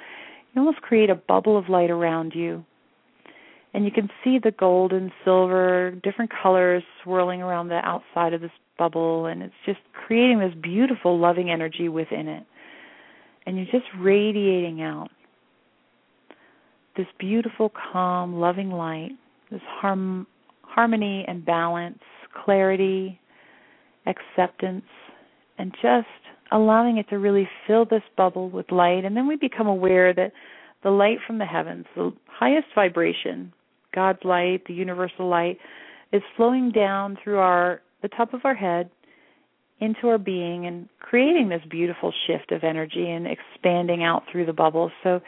[0.54, 2.64] You almost create a bubble of light around you.
[3.72, 8.40] And you can see the gold and silver, different colors swirling around the outside of
[8.40, 8.50] this
[8.80, 12.44] bubble, and it's just creating this beautiful, loving energy within it.
[13.46, 15.08] And you're just radiating out
[16.96, 19.10] this beautiful, calm, loving light,
[19.50, 20.26] this harm,
[20.62, 21.98] harmony and balance
[22.44, 23.20] clarity,
[24.06, 24.84] acceptance,
[25.58, 26.06] and just
[26.52, 29.04] allowing it to really fill this bubble with light.
[29.04, 30.32] And then we become aware that
[30.82, 33.52] the light from the heavens, the highest vibration,
[33.94, 35.58] God's light, the universal light,
[36.12, 38.90] is flowing down through our the top of our head
[39.80, 44.52] into our being and creating this beautiful shift of energy and expanding out through the
[44.52, 44.92] bubbles.
[45.02, 45.20] So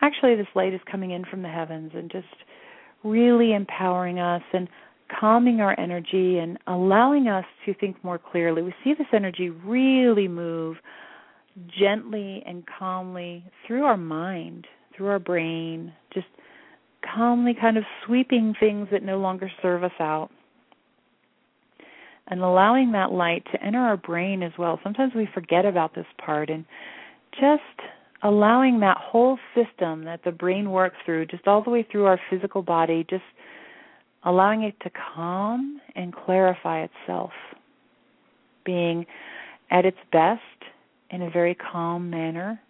[0.00, 2.26] actually this light is coming in from the heavens and just
[3.02, 4.68] really empowering us and
[5.20, 8.62] calming our energy and allowing us to think more clearly.
[8.62, 10.76] We see this energy really move
[11.78, 14.66] gently and calmly through our mind,
[14.96, 16.26] through our brain, just
[17.14, 20.30] calmly kind of sweeping things that no longer serve us out.
[22.28, 24.80] And allowing that light to enter our brain as well.
[24.82, 26.64] Sometimes we forget about this part and
[27.32, 27.62] just
[28.22, 32.18] allowing that whole system that the brain works through, just all the way through our
[32.28, 33.22] physical body, just
[34.24, 37.30] allowing it to calm and clarify itself,
[38.64, 39.06] being
[39.70, 40.40] at its best
[41.10, 42.60] in a very calm manner,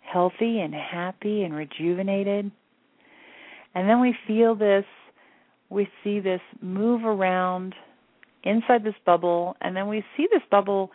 [0.00, 2.50] healthy and happy and rejuvenated.
[3.74, 4.86] And then we feel this,
[5.68, 7.74] we see this move around
[8.44, 10.90] inside this bubble, and then we see this bubble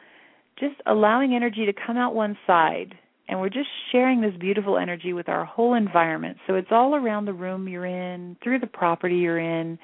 [0.60, 2.96] just allowing energy to come out one side.
[3.28, 6.38] And we're just sharing this beautiful energy with our whole environment.
[6.48, 9.80] So it's all around the room you're in, through the property you're in.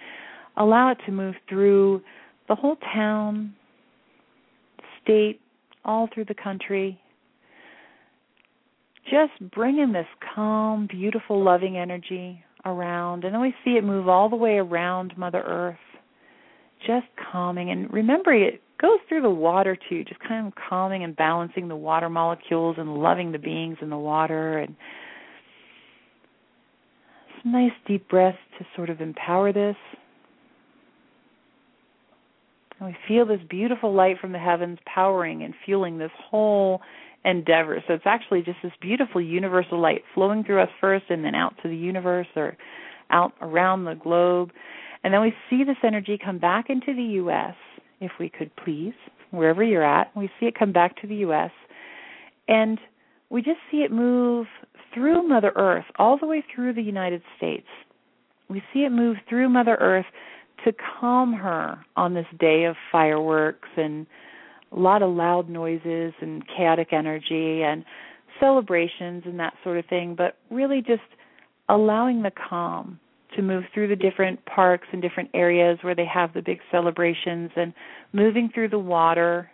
[0.58, 2.02] Allow it to move through
[2.50, 3.54] the whole town,
[5.02, 5.40] state,
[5.86, 7.00] all through the country.
[9.10, 13.24] Just bringing this calm, beautiful, loving energy around.
[13.24, 15.78] And then we see it move all the way around Mother Earth,
[16.86, 17.72] just calming.
[17.72, 21.76] And remember, it goes through the water too, just kind of calming and balancing the
[21.76, 24.60] water molecules and loving the beings in the water.
[24.60, 24.76] And
[27.42, 29.76] some nice deep breaths to sort of empower this.
[32.80, 36.82] And we feel this beautiful light from the heavens powering and fueling this whole
[37.26, 37.84] endeavor.
[37.88, 41.56] So it's actually just this beautiful universal light flowing through us first and then out
[41.64, 42.56] to the universe or
[43.10, 44.52] out around the globe.
[45.08, 47.56] And then we see this energy come back into the U.S.,
[48.02, 48.92] if we could please,
[49.32, 50.14] wherever you're at.
[50.18, 51.52] We see it come back to the U.S.
[52.50, 52.78] And
[53.30, 54.48] we just see it move
[54.94, 57.68] through Mother Earth all the way through the United States.
[58.50, 60.08] We see it move through Mother Earth
[60.66, 64.06] to calm her on this day of fireworks and
[64.74, 67.86] a lot of loud noises and chaotic energy and
[68.42, 71.00] celebrations and that sort of thing, but really just
[71.70, 73.00] allowing the calm
[73.36, 77.52] to move through the different parks and different areas where they have the big celebrations
[77.56, 77.74] and
[78.14, 79.50] moving through the water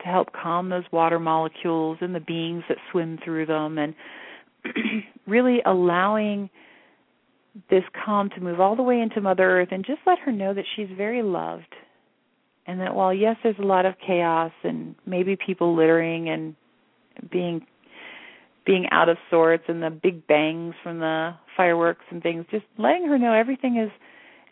[0.00, 3.94] to help calm those water molecules and the beings that swim through them and
[5.26, 6.48] really allowing
[7.70, 10.54] this calm to move all the way into Mother Earth and just let her know
[10.54, 11.74] that she's very loved.
[12.66, 16.54] And that while, yes, there's a lot of chaos and maybe people littering and
[17.30, 17.66] being
[18.68, 23.06] being out of sorts and the big bangs from the fireworks and things, just letting
[23.06, 23.90] her know everything is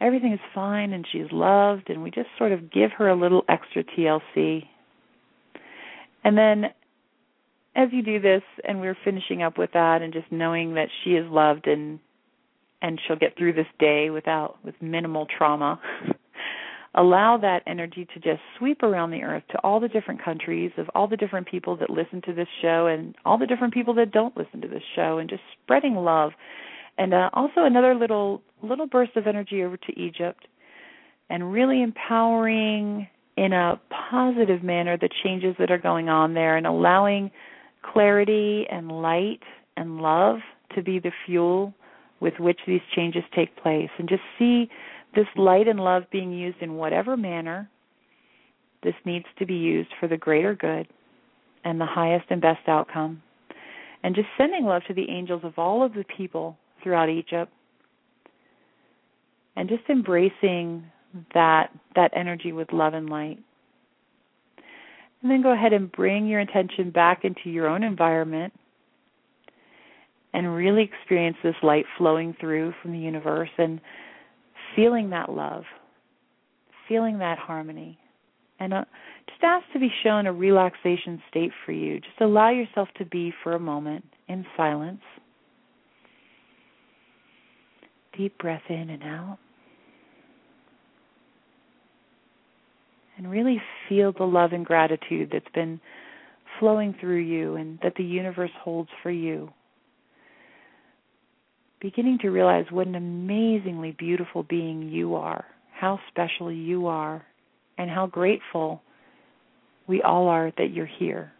[0.00, 3.44] everything is fine and she's loved and we just sort of give her a little
[3.46, 4.62] extra TLC.
[6.24, 6.64] And then
[7.74, 11.10] as you do this and we're finishing up with that and just knowing that she
[11.10, 12.00] is loved and
[12.80, 15.78] and she'll get through this day without with minimal trauma.
[16.98, 20.88] Allow that energy to just sweep around the earth to all the different countries of
[20.94, 24.12] all the different people that listen to this show and all the different people that
[24.12, 26.32] don't listen to this show and just spreading love.
[26.96, 30.48] And uh, also another little little burst of energy over to Egypt
[31.28, 33.78] and really empowering in a
[34.10, 37.30] positive manner the changes that are going on there and allowing
[37.82, 39.42] clarity and light
[39.76, 40.38] and love
[40.74, 41.74] to be the fuel
[42.20, 44.70] with which these changes take place and just see
[45.16, 47.68] this light and love being used in whatever manner
[48.82, 50.86] this needs to be used for the greater good
[51.64, 53.22] and the highest and best outcome.
[54.04, 57.50] And just sending love to the angels of all of the people throughout Egypt
[59.56, 60.84] and just embracing
[61.34, 63.38] that that energy with love and light.
[65.22, 68.52] And then go ahead and bring your intention back into your own environment
[70.34, 73.80] and really experience this light flowing through from the universe and
[74.76, 75.64] feeling that love,
[76.86, 77.98] feeling that harmony.
[78.60, 78.84] And uh,
[79.28, 82.00] just ask to be shown a relaxation state for you.
[82.00, 85.00] Just allow yourself to be for a moment in silence.
[88.16, 89.38] Deep breath in and out.
[93.18, 95.80] And really feel the love and gratitude that's been
[96.60, 99.50] flowing through you and that the universe holds for you
[101.80, 107.24] beginning to realize what an amazingly beautiful being you are, how special you are,
[107.78, 108.82] and how grateful
[109.86, 111.32] we all are that you're here.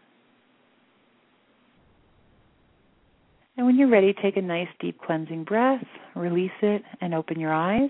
[3.57, 5.83] And when you're ready, take a nice deep cleansing breath,
[6.15, 7.89] release it, and open your eyes.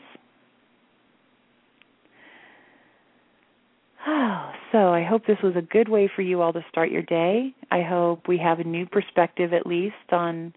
[4.07, 7.01] Oh, so I hope this was a good way for you all to start your
[7.01, 7.53] day.
[7.69, 10.53] I hope we have a new perspective, at least, on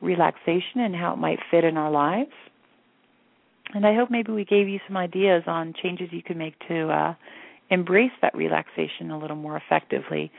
[0.00, 2.32] relaxation and how it might fit in our lives.
[3.72, 6.88] And I hope maybe we gave you some ideas on changes you can make to
[6.88, 7.14] uh,
[7.70, 10.30] embrace that relaxation a little more effectively.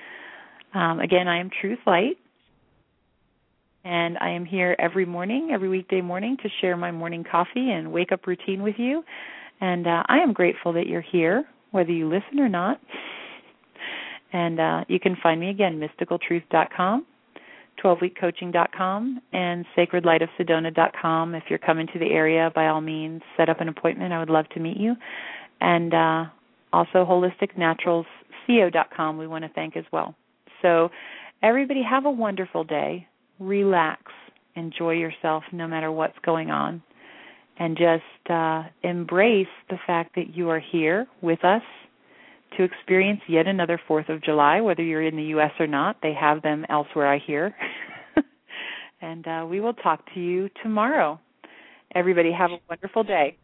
[0.73, 2.17] Um, again, I am Truth Light,
[3.83, 7.91] and I am here every morning, every weekday morning, to share my morning coffee and
[7.91, 9.03] wake up routine with you.
[9.61, 12.79] And uh, I am grateful that you're here, whether you listen or not.
[14.33, 17.05] And uh, you can find me again, mysticaltruth.com
[17.85, 21.35] 12weekcoaching.com and sacredlightofsedona.com.
[21.35, 24.11] If you're coming to the area, by all means, set up an appointment.
[24.11, 24.95] I would love to meet you.
[25.61, 26.25] And uh,
[26.73, 30.15] also holisticnaturalsco.com we want to thank as well.
[30.61, 30.89] So
[31.43, 33.07] everybody have a wonderful day.
[33.39, 34.01] Relax.
[34.55, 36.81] Enjoy yourself no matter what's going on.
[37.57, 41.61] And just uh, embrace the fact that you are here with us
[42.57, 45.51] to experience yet another 4th of July, whether you're in the U.S.
[45.59, 45.97] or not.
[46.01, 47.55] They have them elsewhere, I hear.
[49.01, 51.19] and uh, we will talk to you tomorrow.
[51.93, 53.37] Everybody, have a wonderful day.